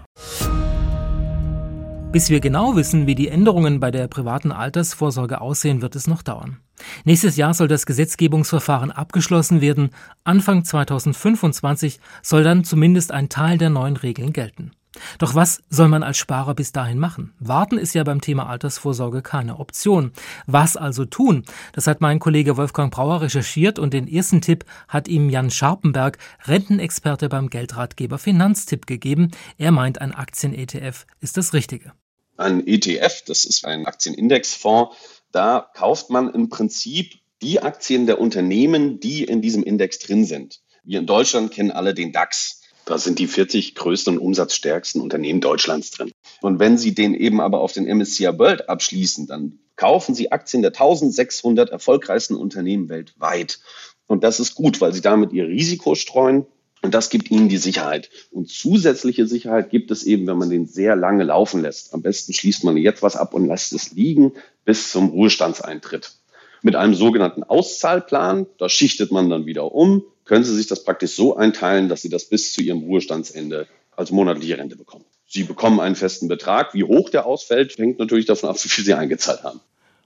Bis 2.12 2.30
wir 2.30 2.40
genau 2.40 2.78
wissen, 2.78 3.06
wie 3.06 3.16
die 3.16 3.28
Änderungen 3.28 3.82
bei 3.82 3.92
der 3.92 4.08
privaten 4.08 4.54
Altersvorsorge 4.54 5.42
aussehen, 5.42 5.82
wird 5.82 5.96
es 5.96 6.08
noch 6.08 6.24
dauern. 6.24 6.58
Nächstes 7.04 7.36
Jahr 7.36 7.54
soll 7.54 7.68
das 7.68 7.86
Gesetzgebungsverfahren 7.86 8.92
abgeschlossen 8.92 9.60
werden. 9.60 9.90
Anfang 10.24 10.64
2025 10.64 12.00
soll 12.24 12.44
dann 12.44 12.64
zumindest 12.64 13.12
ein 13.12 13.28
Teil 13.28 13.58
der 13.58 13.70
neuen 13.70 13.98
Regeln 13.98 14.32
gelten. 14.32 14.72
Doch 15.20 15.36
was 15.36 15.62
soll 15.70 15.88
man 15.88 16.04
als 16.04 16.18
Sparer 16.18 16.56
bis 16.56 16.72
dahin 16.72 17.00
machen? 17.00 17.34
Warten 17.40 17.78
ist 17.78 17.94
ja 17.94 18.04
beim 18.04 18.22
Thema 18.22 18.48
Altersvorsorge 18.48 19.22
keine 19.22 19.60
Option. 19.60 20.12
Was 20.46 20.78
also 20.78 21.06
tun? 21.06 21.44
Das 21.74 21.88
hat 21.88 22.02
mein 22.02 22.20
Kollege 22.20 22.58
Wolfgang 22.58 22.94
Brauer 22.94 23.22
recherchiert 23.22 23.80
und 23.80 23.94
den 23.94 24.08
ersten 24.08 24.42
Tipp 24.42 24.66
hat 24.88 25.08
ihm 25.08 25.30
Jan 25.30 25.52
Scharpenberg, 25.52 26.18
Rentenexperte 26.46 27.30
beim 27.30 27.50
Geldratgeber 27.50 28.18
Finanztipp 28.18 28.88
gegeben. 28.88 29.32
Er 29.58 29.72
meint, 29.72 30.02
ein 30.02 30.14
Aktien-ETF 30.14 31.06
ist 31.20 31.38
das 31.38 31.54
Richtige. 31.54 31.94
Ein 32.38 32.66
ETF, 32.68 33.24
das 33.26 33.46
ist 33.46 33.66
ein 33.66 33.86
Aktienindexfonds, 33.86 34.96
da 35.32 35.68
kauft 35.74 36.10
man 36.10 36.34
im 36.34 36.50
Prinzip 36.50 37.16
die 37.42 37.62
Aktien 37.62 38.06
der 38.06 38.20
Unternehmen, 38.20 39.00
die 39.00 39.24
in 39.24 39.42
diesem 39.42 39.64
Index 39.64 40.00
drin 40.00 40.26
sind. 40.26 40.62
Wir 40.84 41.00
in 41.00 41.06
Deutschland 41.06 41.52
kennen 41.52 41.72
alle 41.72 41.94
den 41.94 42.12
DAX. 42.12 42.57
Da 42.88 42.98
sind 42.98 43.20
die 43.20 43.28
40 43.28 43.76
größten 43.76 44.18
und 44.18 44.24
umsatzstärksten 44.24 45.02
Unternehmen 45.02 45.42
Deutschlands 45.42 45.92
drin. 45.92 46.14
Und 46.42 46.60
wenn 46.60 46.78
Sie 46.78 46.96
den 46.96 47.14
eben 47.14 47.42
aber 47.42 47.60
auf 47.60 47.74
den 47.74 47.86
MSCI 47.86 48.40
World 48.40 48.70
abschließen, 48.70 49.28
dann 49.28 49.60
kaufen 49.76 50.16
Sie 50.16 50.32
Aktien 50.32 50.62
der 50.62 50.72
1600 50.72 51.70
erfolgreichsten 51.70 52.36
Unternehmen 52.36 52.88
weltweit. 52.88 53.60
Und 54.08 54.24
das 54.24 54.40
ist 54.40 54.56
gut, 54.56 54.80
weil 54.80 54.94
Sie 54.94 55.02
damit 55.02 55.34
Ihr 55.34 55.50
Risiko 55.50 55.96
streuen. 55.96 56.46
Und 56.82 56.94
das 56.94 57.10
gibt 57.10 57.30
Ihnen 57.30 57.50
die 57.50 57.58
Sicherheit. 57.58 58.10
Und 58.32 58.50
zusätzliche 58.50 59.28
Sicherheit 59.28 59.70
gibt 59.70 59.92
es 59.92 60.06
eben, 60.06 60.26
wenn 60.26 60.38
man 60.38 60.50
den 60.50 60.66
sehr 60.66 60.96
lange 60.96 61.26
laufen 61.26 61.62
lässt. 61.62 61.94
Am 61.94 62.02
besten 62.02 62.32
schließt 62.32 62.64
man 62.64 62.78
jetzt 62.78 63.04
was 63.04 63.18
ab 63.18 63.34
und 63.34 63.48
lässt 63.48 63.74
es 63.74 63.92
liegen 63.92 64.32
bis 64.64 64.92
zum 64.92 65.10
Ruhestandseintritt. 65.10 66.14
Mit 66.62 66.78
einem 66.78 66.96
sogenannten 66.96 67.44
Auszahlplan, 67.44 68.46
da 68.58 68.70
schichtet 68.70 69.12
man 69.12 69.30
dann 69.30 69.46
wieder 69.46 69.74
um, 69.74 70.06
können 70.28 70.44
Sie 70.44 70.56
sich 70.56 70.68
das 70.68 70.84
praktisch 70.84 71.12
so 71.12 71.36
einteilen, 71.36 71.90
dass 71.90 72.02
Sie 72.02 72.10
das 72.10 72.26
bis 72.26 72.54
zu 72.54 72.62
Ihrem 72.62 72.80
Ruhestandsende 72.80 73.68
als 73.96 74.12
monatliche 74.12 74.58
Rente 74.58 74.76
bekommen. 74.76 75.06
Sie 75.28 75.44
bekommen 75.44 75.80
einen 75.80 75.96
festen 75.96 76.28
Betrag. 76.28 76.74
Wie 76.74 76.84
hoch 76.84 77.10
der 77.10 77.26
ausfällt, 77.26 77.78
hängt 77.78 78.00
natürlich 78.00 78.26
davon 78.26 78.50
ab, 78.50 78.58
wie 78.64 78.70
viel 78.70 78.86
Sie 78.86 78.94
eingezahlt 78.94 79.44
haben. 79.44 79.60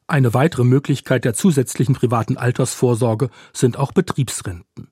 Eine 0.07 0.33
weitere 0.33 0.63
Möglichkeit 0.63 1.25
der 1.25 1.33
zusätzlichen 1.33 1.95
privaten 1.95 2.37
Altersvorsorge 2.37 3.29
sind 3.53 3.77
auch 3.77 3.91
Betriebsrenten. 3.93 4.89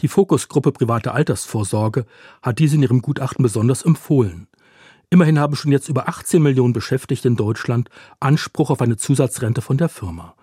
Die 0.00 0.08
Fokusgruppe 0.08 0.72
Private 0.72 1.12
Altersvorsorge 1.12 2.04
hat 2.42 2.58
diese 2.58 2.76
in 2.76 2.82
ihrem 2.82 3.00
Gutachten 3.00 3.42
besonders 3.42 3.82
empfohlen. 3.82 4.46
Immerhin 5.10 5.38
haben 5.38 5.56
schon 5.56 5.72
jetzt 5.72 5.88
über 5.88 6.08
18 6.08 6.42
Millionen 6.42 6.74
Beschäftigte 6.74 7.28
in 7.28 7.36
Deutschland 7.36 7.88
Anspruch 8.20 8.68
auf 8.68 8.82
eine 8.82 8.98
Zusatzrente 8.98 9.62
von 9.62 9.78
der 9.78 9.88
Firma. 9.88 10.34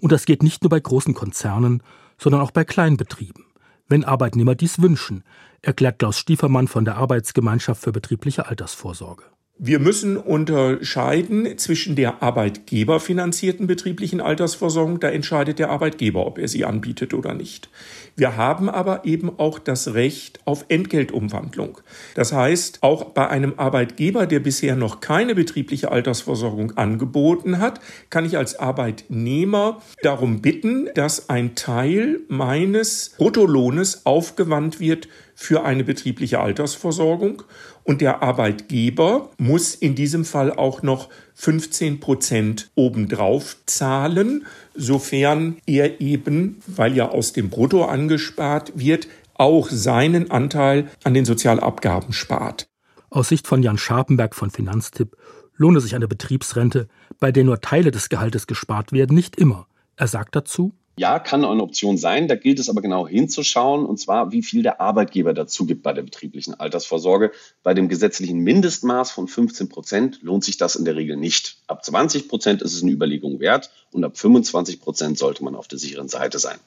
Und 0.00 0.12
das 0.12 0.24
geht 0.24 0.44
nicht 0.44 0.62
nur 0.62 0.70
bei 0.70 0.78
großen 0.78 1.14
Konzernen, 1.14 1.82
sondern 2.16 2.42
auch 2.42 2.52
bei 2.52 2.64
Kleinbetrieben 2.64 3.44
wenn 3.88 4.04
Arbeitnehmer 4.04 4.54
dies 4.54 4.80
wünschen, 4.80 5.24
erklärt 5.62 5.98
Klaus 5.98 6.18
Stiefermann 6.18 6.68
von 6.68 6.84
der 6.84 6.96
Arbeitsgemeinschaft 6.96 7.82
für 7.82 7.92
betriebliche 7.92 8.46
Altersvorsorge. 8.46 9.24
Wir 9.56 9.78
müssen 9.78 10.16
unterscheiden 10.16 11.58
zwischen 11.58 11.94
der 11.94 12.24
arbeitgeberfinanzierten 12.24 13.68
betrieblichen 13.68 14.20
Altersversorgung, 14.20 14.98
da 14.98 15.10
entscheidet 15.10 15.60
der 15.60 15.70
Arbeitgeber, 15.70 16.26
ob 16.26 16.38
er 16.38 16.48
sie 16.48 16.64
anbietet 16.64 17.14
oder 17.14 17.34
nicht. 17.34 17.68
Wir 18.16 18.36
haben 18.36 18.68
aber 18.68 19.04
eben 19.04 19.38
auch 19.38 19.60
das 19.60 19.94
Recht 19.94 20.40
auf 20.44 20.64
Entgeltumwandlung. 20.68 21.78
Das 22.16 22.32
heißt, 22.32 22.82
auch 22.82 23.04
bei 23.10 23.28
einem 23.28 23.54
Arbeitgeber, 23.56 24.26
der 24.26 24.40
bisher 24.40 24.74
noch 24.74 24.98
keine 24.98 25.36
betriebliche 25.36 25.92
Altersversorgung 25.92 26.76
angeboten 26.76 27.60
hat, 27.60 27.78
kann 28.10 28.24
ich 28.24 28.36
als 28.36 28.58
Arbeitnehmer 28.58 29.80
darum 30.02 30.42
bitten, 30.42 30.88
dass 30.96 31.28
ein 31.28 31.54
Teil 31.54 32.20
meines 32.26 33.14
Bruttolohnes 33.18 34.04
aufgewandt 34.04 34.80
wird 34.80 35.06
für 35.34 35.64
eine 35.64 35.84
betriebliche 35.84 36.40
Altersversorgung 36.40 37.42
und 37.82 38.00
der 38.00 38.22
Arbeitgeber 38.22 39.30
muss 39.38 39.74
in 39.74 39.94
diesem 39.94 40.24
Fall 40.24 40.52
auch 40.52 40.82
noch 40.82 41.08
15 41.34 42.00
Prozent 42.00 42.70
obendrauf 42.74 43.56
zahlen, 43.66 44.46
sofern 44.74 45.56
er 45.66 46.00
eben, 46.00 46.60
weil 46.66 46.96
ja 46.96 47.08
aus 47.08 47.32
dem 47.32 47.50
Brutto 47.50 47.84
angespart 47.84 48.72
wird, 48.74 49.08
auch 49.34 49.68
seinen 49.68 50.30
Anteil 50.30 50.88
an 51.02 51.14
den 51.14 51.24
Sozialabgaben 51.24 52.12
spart. 52.12 52.68
Aus 53.10 53.28
Sicht 53.28 53.46
von 53.46 53.62
Jan 53.62 53.78
Scharpenberg 53.78 54.34
von 54.34 54.50
Finanztipp 54.50 55.16
lohne 55.56 55.80
sich 55.80 55.94
eine 55.94 56.08
Betriebsrente, 56.08 56.88
bei 57.20 57.32
der 57.32 57.44
nur 57.44 57.60
Teile 57.60 57.90
des 57.90 58.08
Gehaltes 58.08 58.46
gespart 58.46 58.92
werden, 58.92 59.14
nicht 59.14 59.36
immer. 59.36 59.66
Er 59.96 60.08
sagt 60.08 60.34
dazu, 60.34 60.74
ja, 60.96 61.18
kann 61.18 61.44
eine 61.44 61.62
Option 61.62 61.98
sein. 61.98 62.28
Da 62.28 62.36
gilt 62.36 62.58
es 62.58 62.68
aber 62.68 62.80
genau 62.80 63.06
hinzuschauen, 63.06 63.84
und 63.84 63.98
zwar, 63.98 64.30
wie 64.32 64.42
viel 64.42 64.62
der 64.62 64.80
Arbeitgeber 64.80 65.34
dazu 65.34 65.66
gibt 65.66 65.82
bei 65.82 65.92
der 65.92 66.02
betrieblichen 66.02 66.54
Altersvorsorge. 66.54 67.32
Bei 67.62 67.74
dem 67.74 67.88
gesetzlichen 67.88 68.38
Mindestmaß 68.40 69.10
von 69.10 69.26
15 69.26 69.68
Prozent 69.68 70.22
lohnt 70.22 70.44
sich 70.44 70.56
das 70.56 70.76
in 70.76 70.84
der 70.84 70.96
Regel 70.96 71.16
nicht. 71.16 71.56
Ab 71.66 71.84
20 71.84 72.28
Prozent 72.28 72.62
ist 72.62 72.74
es 72.74 72.82
eine 72.82 72.92
Überlegung 72.92 73.40
wert 73.40 73.70
und 73.90 74.04
ab 74.04 74.16
25 74.16 74.80
Prozent 74.80 75.18
sollte 75.18 75.42
man 75.42 75.56
auf 75.56 75.66
der 75.66 75.78
sicheren 75.78 76.08
Seite 76.08 76.38
sein. 76.38 76.58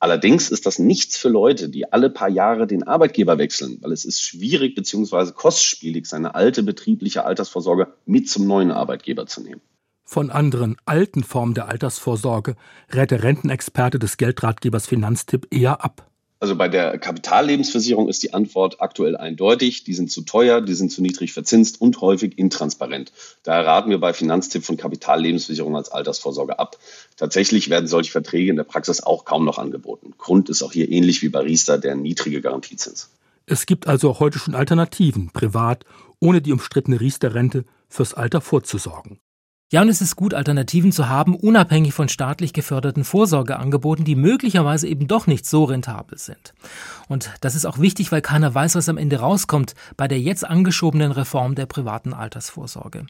Allerdings 0.00 0.50
ist 0.50 0.66
das 0.66 0.80
nichts 0.80 1.16
für 1.16 1.28
Leute, 1.28 1.68
die 1.68 1.92
alle 1.92 2.10
paar 2.10 2.28
Jahre 2.28 2.66
den 2.66 2.82
Arbeitgeber 2.82 3.38
wechseln, 3.38 3.78
weil 3.80 3.92
es 3.92 4.04
ist 4.04 4.20
schwierig 4.20 4.74
bzw. 4.74 5.32
kostspielig, 5.32 6.06
seine 6.06 6.34
alte 6.34 6.64
betriebliche 6.64 7.24
Altersvorsorge 7.24 7.92
mit 8.04 8.28
zum 8.28 8.48
neuen 8.48 8.72
Arbeitgeber 8.72 9.26
zu 9.26 9.40
nehmen. 9.40 9.60
Von 10.10 10.30
anderen 10.30 10.78
alten 10.86 11.22
Formen 11.22 11.52
der 11.52 11.68
Altersvorsorge 11.68 12.56
rät 12.94 13.10
der 13.10 13.22
Rentenexperte 13.22 13.98
des 13.98 14.16
Geldratgebers 14.16 14.86
Finanztipp 14.86 15.48
eher 15.50 15.84
ab. 15.84 16.10
Also 16.40 16.56
bei 16.56 16.68
der 16.68 16.98
Kapitallebensversicherung 16.98 18.08
ist 18.08 18.22
die 18.22 18.32
Antwort 18.32 18.80
aktuell 18.80 19.18
eindeutig. 19.18 19.84
Die 19.84 19.92
sind 19.92 20.10
zu 20.10 20.22
teuer, 20.22 20.62
die 20.62 20.72
sind 20.72 20.90
zu 20.90 21.02
niedrig 21.02 21.34
verzinst 21.34 21.78
und 21.82 22.00
häufig 22.00 22.38
intransparent. 22.38 23.12
Daher 23.42 23.66
raten 23.66 23.90
wir 23.90 24.00
bei 24.00 24.14
Finanztipp 24.14 24.64
von 24.64 24.78
Kapitallebensversicherung 24.78 25.76
als 25.76 25.90
Altersvorsorge 25.90 26.58
ab. 26.58 26.78
Tatsächlich 27.18 27.68
werden 27.68 27.86
solche 27.86 28.10
Verträge 28.10 28.48
in 28.48 28.56
der 28.56 28.64
Praxis 28.64 29.02
auch 29.02 29.26
kaum 29.26 29.44
noch 29.44 29.58
angeboten. 29.58 30.14
Grund 30.16 30.48
ist 30.48 30.62
auch 30.62 30.72
hier 30.72 30.90
ähnlich 30.90 31.20
wie 31.20 31.28
bei 31.28 31.40
Riester 31.40 31.76
der 31.76 31.96
niedrige 31.96 32.40
Garantiezins. 32.40 33.10
Es 33.44 33.66
gibt 33.66 33.86
also 33.86 34.08
auch 34.08 34.20
heute 34.20 34.38
schon 34.38 34.54
Alternativen, 34.54 35.28
privat, 35.34 35.84
ohne 36.18 36.40
die 36.40 36.52
umstrittene 36.52 36.98
Riester-Rente 36.98 37.66
fürs 37.90 38.14
Alter 38.14 38.40
vorzusorgen. 38.40 39.20
Ja, 39.70 39.82
und 39.82 39.90
es 39.90 40.00
ist 40.00 40.16
gut, 40.16 40.32
Alternativen 40.32 40.92
zu 40.92 41.10
haben, 41.10 41.36
unabhängig 41.36 41.92
von 41.92 42.08
staatlich 42.08 42.54
geförderten 42.54 43.04
Vorsorgeangeboten, 43.04 44.02
die 44.02 44.14
möglicherweise 44.14 44.88
eben 44.88 45.08
doch 45.08 45.26
nicht 45.26 45.44
so 45.44 45.64
rentabel 45.64 46.16
sind. 46.16 46.54
Und 47.06 47.30
das 47.42 47.54
ist 47.54 47.66
auch 47.66 47.78
wichtig, 47.78 48.10
weil 48.10 48.22
keiner 48.22 48.54
weiß, 48.54 48.76
was 48.76 48.88
am 48.88 48.96
Ende 48.96 49.18
rauskommt 49.18 49.74
bei 49.98 50.08
der 50.08 50.20
jetzt 50.20 50.48
angeschobenen 50.48 51.12
Reform 51.12 51.54
der 51.54 51.66
privaten 51.66 52.14
Altersvorsorge. 52.14 53.04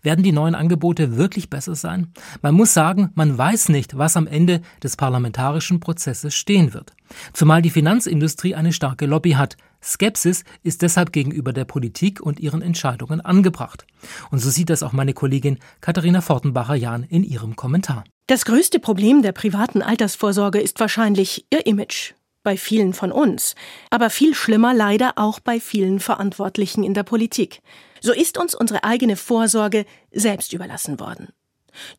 Werden 0.00 0.24
die 0.24 0.32
neuen 0.32 0.54
Angebote 0.54 1.18
wirklich 1.18 1.50
besser 1.50 1.74
sein? 1.74 2.10
Man 2.40 2.54
muss 2.54 2.72
sagen, 2.72 3.10
man 3.14 3.36
weiß 3.36 3.68
nicht, 3.68 3.98
was 3.98 4.16
am 4.16 4.26
Ende 4.26 4.62
des 4.82 4.96
parlamentarischen 4.96 5.78
Prozesses 5.78 6.34
stehen 6.34 6.72
wird. 6.72 6.94
Zumal 7.34 7.60
die 7.60 7.68
Finanzindustrie 7.68 8.54
eine 8.54 8.72
starke 8.72 9.04
Lobby 9.04 9.32
hat, 9.32 9.58
Skepsis 9.82 10.44
ist 10.62 10.82
deshalb 10.82 11.12
gegenüber 11.12 11.52
der 11.52 11.64
Politik 11.64 12.20
und 12.20 12.40
ihren 12.40 12.62
Entscheidungen 12.62 13.20
angebracht. 13.20 13.86
Und 14.30 14.38
so 14.38 14.50
sieht 14.50 14.70
das 14.70 14.82
auch 14.82 14.92
meine 14.92 15.14
Kollegin 15.14 15.58
Katharina 15.80 16.20
Fortenbacher-Jahn 16.20 17.04
in 17.04 17.24
ihrem 17.24 17.56
Kommentar. 17.56 18.04
Das 18.26 18.44
größte 18.44 18.80
Problem 18.80 19.22
der 19.22 19.32
privaten 19.32 19.82
Altersvorsorge 19.82 20.60
ist 20.60 20.80
wahrscheinlich 20.80 21.46
ihr 21.50 21.66
Image. 21.66 22.12
Bei 22.42 22.56
vielen 22.56 22.92
von 22.92 23.12
uns. 23.12 23.54
Aber 23.90 24.10
viel 24.10 24.34
schlimmer 24.34 24.72
leider 24.74 25.12
auch 25.16 25.40
bei 25.40 25.60
vielen 25.60 26.00
Verantwortlichen 26.00 26.84
in 26.84 26.94
der 26.94 27.02
Politik. 27.02 27.60
So 28.00 28.12
ist 28.12 28.38
uns 28.38 28.54
unsere 28.54 28.84
eigene 28.84 29.16
Vorsorge 29.16 29.84
selbst 30.12 30.52
überlassen 30.52 31.00
worden. 31.00 31.28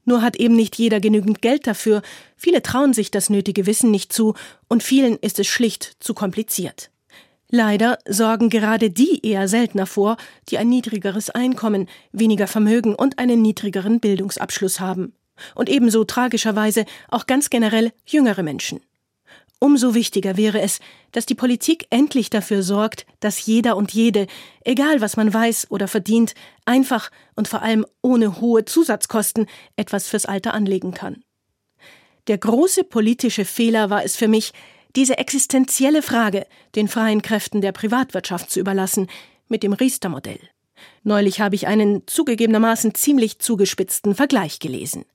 Nur 0.06 0.22
hat 0.22 0.36
eben 0.38 0.56
nicht 0.56 0.76
jeder 0.76 1.00
genügend 1.00 1.42
Geld 1.42 1.68
dafür, 1.68 2.02
viele 2.36 2.62
trauen 2.62 2.94
sich 2.94 3.12
das 3.12 3.30
nötige 3.30 3.66
Wissen 3.66 3.92
nicht 3.92 4.12
zu 4.12 4.34
und 4.68 4.84
vielen 4.84 5.18
ist 5.18 5.40
es 5.40 5.48
schlicht 5.48 5.98
zu 6.00 6.14
kompliziert. 6.14 6.92
Leider 7.52 7.98
sorgen 8.08 8.50
gerade 8.50 8.92
die 8.92 9.26
eher 9.26 9.48
seltener 9.48 9.88
vor, 9.88 10.18
die 10.50 10.60
ein 10.60 10.70
niedrigeres 10.70 11.32
Einkommen, 11.32 11.90
weniger 12.12 12.46
Vermögen 12.46 12.94
und 12.94 13.18
einen 13.18 13.42
niedrigeren 13.42 14.00
Bildungsabschluss 14.00 14.80
haben. 14.80 15.14
Und 15.56 15.68
ebenso 15.68 16.04
tragischerweise 16.04 16.86
auch 17.08 17.26
ganz 17.26 17.50
generell 17.50 17.92
jüngere 18.06 18.44
Menschen. 18.44 18.82
Umso 19.62 19.94
wichtiger 19.94 20.38
wäre 20.38 20.62
es, 20.62 20.80
dass 21.12 21.26
die 21.26 21.36
Politik 21.36 21.88
endlich 21.90 22.30
dafür 22.30 22.62
sorgt, 22.62 23.06
dass 23.20 23.46
jeder 23.46 23.76
und 23.76 23.92
jede, 23.92 24.28
egal 24.64 25.02
was 25.02 25.18
man 25.18 25.34
weiß 25.34 25.68
oder 25.70 25.88
verdient, 25.88 26.34
einfach 26.66 27.10
und 27.36 27.48
vor 27.48 27.62
allem 27.62 27.86
ohne 28.02 28.40
hohe 28.40 28.64
Zusatzkosten 28.64 29.48
etwas 29.76 30.08
fürs 30.08 30.26
Alter 30.26 30.54
anlegen 30.54 30.94
kann. 30.94 31.24
Der 32.28 32.38
große 32.38 32.86
politische 32.86 33.44
Fehler 33.44 33.90
war 33.90 34.04
es 34.06 34.16
für 34.16 34.28
mich, 34.28 34.54
diese 34.96 35.18
existenzielle 35.18 36.02
Frage 36.02 36.46
den 36.76 36.88
freien 36.88 37.22
Kräften 37.22 37.62
der 37.62 37.72
Privatwirtschaft 37.72 38.50
zu 38.50 38.60
überlassen, 38.60 39.08
mit 39.48 39.64
dem 39.64 39.74
Riester-Modell. 39.74 40.40
Neulich 41.04 41.42
habe 41.42 41.56
ich 41.56 41.68
einen 41.68 42.06
zugegebenermaßen 42.08 42.94
ziemlich 42.96 43.40
zugespitzten 43.40 44.16
Vergleich 44.16 44.60
gelesen. 44.60 45.06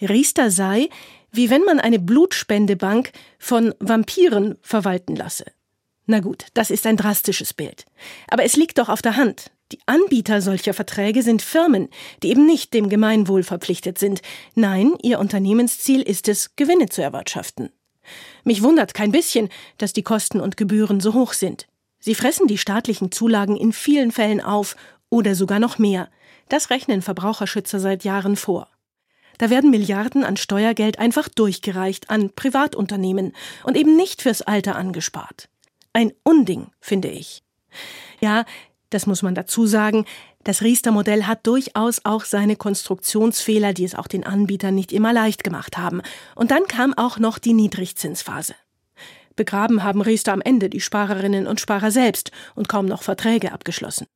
Riester 0.00 0.50
sei, 0.50 0.88
wie 1.32 1.50
wenn 1.50 1.62
man 1.62 1.80
eine 1.80 1.98
Blutspendebank 1.98 3.12
von 3.38 3.74
Vampiren 3.78 4.58
verwalten 4.62 5.16
lasse. 5.16 5.46
Na 6.06 6.20
gut, 6.20 6.46
das 6.54 6.70
ist 6.70 6.86
ein 6.86 6.96
drastisches 6.96 7.52
Bild. 7.52 7.84
Aber 8.28 8.44
es 8.44 8.56
liegt 8.56 8.78
doch 8.78 8.88
auf 8.88 9.02
der 9.02 9.16
Hand. 9.16 9.50
Die 9.72 9.80
Anbieter 9.86 10.40
solcher 10.40 10.74
Verträge 10.74 11.24
sind 11.24 11.42
Firmen, 11.42 11.88
die 12.22 12.30
eben 12.30 12.46
nicht 12.46 12.72
dem 12.72 12.88
Gemeinwohl 12.88 13.42
verpflichtet 13.42 13.98
sind. 13.98 14.22
Nein, 14.54 14.92
ihr 15.02 15.18
Unternehmensziel 15.18 16.02
ist 16.02 16.28
es, 16.28 16.54
Gewinne 16.54 16.88
zu 16.88 17.02
erwirtschaften. 17.02 17.70
Mich 18.44 18.62
wundert 18.62 18.94
kein 18.94 19.12
bisschen, 19.12 19.48
dass 19.78 19.92
die 19.92 20.02
Kosten 20.02 20.40
und 20.40 20.56
Gebühren 20.56 21.00
so 21.00 21.14
hoch 21.14 21.32
sind. 21.32 21.66
Sie 21.98 22.14
fressen 22.14 22.46
die 22.46 22.58
staatlichen 22.58 23.10
Zulagen 23.10 23.56
in 23.56 23.72
vielen 23.72 24.12
Fällen 24.12 24.40
auf 24.40 24.76
oder 25.10 25.34
sogar 25.34 25.58
noch 25.58 25.78
mehr. 25.78 26.08
Das 26.48 26.70
rechnen 26.70 27.02
Verbraucherschützer 27.02 27.80
seit 27.80 28.04
Jahren 28.04 28.36
vor. 28.36 28.68
Da 29.38 29.50
werden 29.50 29.70
Milliarden 29.70 30.24
an 30.24 30.36
Steuergeld 30.36 30.98
einfach 30.98 31.28
durchgereicht 31.28 32.08
an 32.08 32.30
Privatunternehmen 32.34 33.34
und 33.64 33.76
eben 33.76 33.96
nicht 33.96 34.22
fürs 34.22 34.42
Alter 34.42 34.76
angespart. 34.76 35.48
Ein 35.92 36.12
Unding, 36.22 36.68
finde 36.80 37.08
ich. 37.08 37.42
Ja, 38.20 38.44
das 38.90 39.06
muss 39.06 39.22
man 39.22 39.34
dazu 39.34 39.66
sagen, 39.66 40.06
das 40.46 40.62
Riester-Modell 40.62 41.24
hat 41.24 41.44
durchaus 41.44 42.02
auch 42.04 42.24
seine 42.24 42.54
Konstruktionsfehler, 42.54 43.72
die 43.72 43.82
es 43.82 43.96
auch 43.96 44.06
den 44.06 44.24
Anbietern 44.24 44.76
nicht 44.76 44.92
immer 44.92 45.12
leicht 45.12 45.42
gemacht 45.42 45.76
haben. 45.76 46.02
Und 46.36 46.52
dann 46.52 46.68
kam 46.68 46.94
auch 46.94 47.18
noch 47.18 47.38
die 47.38 47.52
Niedrigzinsphase. 47.52 48.54
Begraben 49.34 49.82
haben 49.82 50.02
Riester 50.02 50.32
am 50.32 50.40
Ende 50.40 50.70
die 50.70 50.80
Sparerinnen 50.80 51.48
und 51.48 51.60
Sparer 51.60 51.90
selbst 51.90 52.30
und 52.54 52.68
kaum 52.68 52.86
noch 52.86 53.02
Verträge 53.02 53.50
abgeschlossen. 53.50 54.06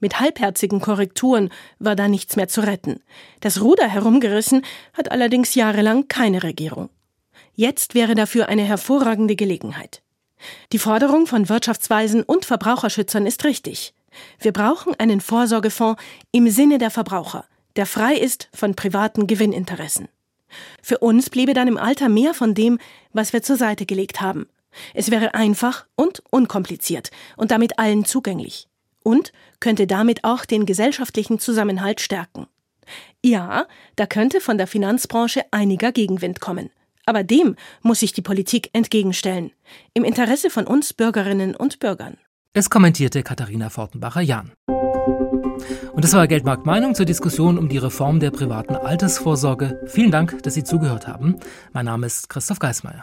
Mit 0.00 0.20
halbherzigen 0.20 0.80
Korrekturen 0.80 1.50
war 1.78 1.96
da 1.96 2.08
nichts 2.08 2.36
mehr 2.36 2.48
zu 2.48 2.62
retten. 2.62 3.02
Das 3.40 3.60
Ruder 3.60 3.86
herumgerissen 3.86 4.62
hat 4.94 5.12
allerdings 5.12 5.54
jahrelang 5.54 6.08
keine 6.08 6.44
Regierung. 6.44 6.88
Jetzt 7.52 7.94
wäre 7.94 8.14
dafür 8.14 8.48
eine 8.48 8.62
hervorragende 8.62 9.36
Gelegenheit. 9.36 10.00
Die 10.72 10.78
Forderung 10.78 11.26
von 11.26 11.50
Wirtschaftsweisen 11.50 12.22
und 12.22 12.46
Verbraucherschützern 12.46 13.26
ist 13.26 13.44
richtig. 13.44 13.92
Wir 14.40 14.52
brauchen 14.52 14.94
einen 14.98 15.20
Vorsorgefonds 15.20 16.02
im 16.32 16.48
Sinne 16.48 16.78
der 16.78 16.90
Verbraucher, 16.90 17.44
der 17.76 17.86
frei 17.86 18.14
ist 18.14 18.48
von 18.54 18.74
privaten 18.74 19.26
Gewinninteressen. 19.26 20.08
Für 20.82 20.98
uns 20.98 21.30
bliebe 21.30 21.54
dann 21.54 21.68
im 21.68 21.78
Alter 21.78 22.08
mehr 22.08 22.34
von 22.34 22.54
dem, 22.54 22.78
was 23.12 23.32
wir 23.32 23.42
zur 23.42 23.56
Seite 23.56 23.86
gelegt 23.86 24.20
haben. 24.20 24.46
Es 24.92 25.10
wäre 25.10 25.34
einfach 25.34 25.86
und 25.96 26.22
unkompliziert 26.30 27.10
und 27.36 27.50
damit 27.50 27.78
allen 27.78 28.04
zugänglich 28.04 28.68
und 29.02 29.32
könnte 29.60 29.86
damit 29.86 30.24
auch 30.24 30.44
den 30.44 30.66
gesellschaftlichen 30.66 31.38
Zusammenhalt 31.38 32.00
stärken. 32.00 32.46
Ja, 33.24 33.66
da 33.96 34.06
könnte 34.06 34.40
von 34.40 34.58
der 34.58 34.66
Finanzbranche 34.66 35.44
einiger 35.50 35.92
Gegenwind 35.92 36.40
kommen. 36.40 36.70
Aber 37.06 37.22
dem 37.22 37.56
muss 37.82 38.00
sich 38.00 38.12
die 38.12 38.22
Politik 38.22 38.70
entgegenstellen. 38.72 39.52
Im 39.92 40.04
Interesse 40.04 40.50
von 40.50 40.66
uns 40.66 40.92
Bürgerinnen 40.92 41.54
und 41.54 41.78
Bürgern. 41.78 42.18
Es 42.56 42.70
kommentierte 42.70 43.24
Katharina 43.24 43.68
Fortenbacher-Jahn. 43.68 44.52
Und 45.92 46.04
das 46.04 46.12
war 46.12 46.28
Geldmarkt 46.28 46.66
Meinung 46.66 46.94
zur 46.94 47.04
Diskussion 47.04 47.58
um 47.58 47.68
die 47.68 47.78
Reform 47.78 48.20
der 48.20 48.30
privaten 48.30 48.76
Altersvorsorge. 48.76 49.80
Vielen 49.86 50.12
Dank, 50.12 50.40
dass 50.44 50.54
Sie 50.54 50.62
zugehört 50.62 51.08
haben. 51.08 51.34
Mein 51.72 51.86
Name 51.86 52.06
ist 52.06 52.28
Christoph 52.28 52.60
Geismeier. 52.60 52.92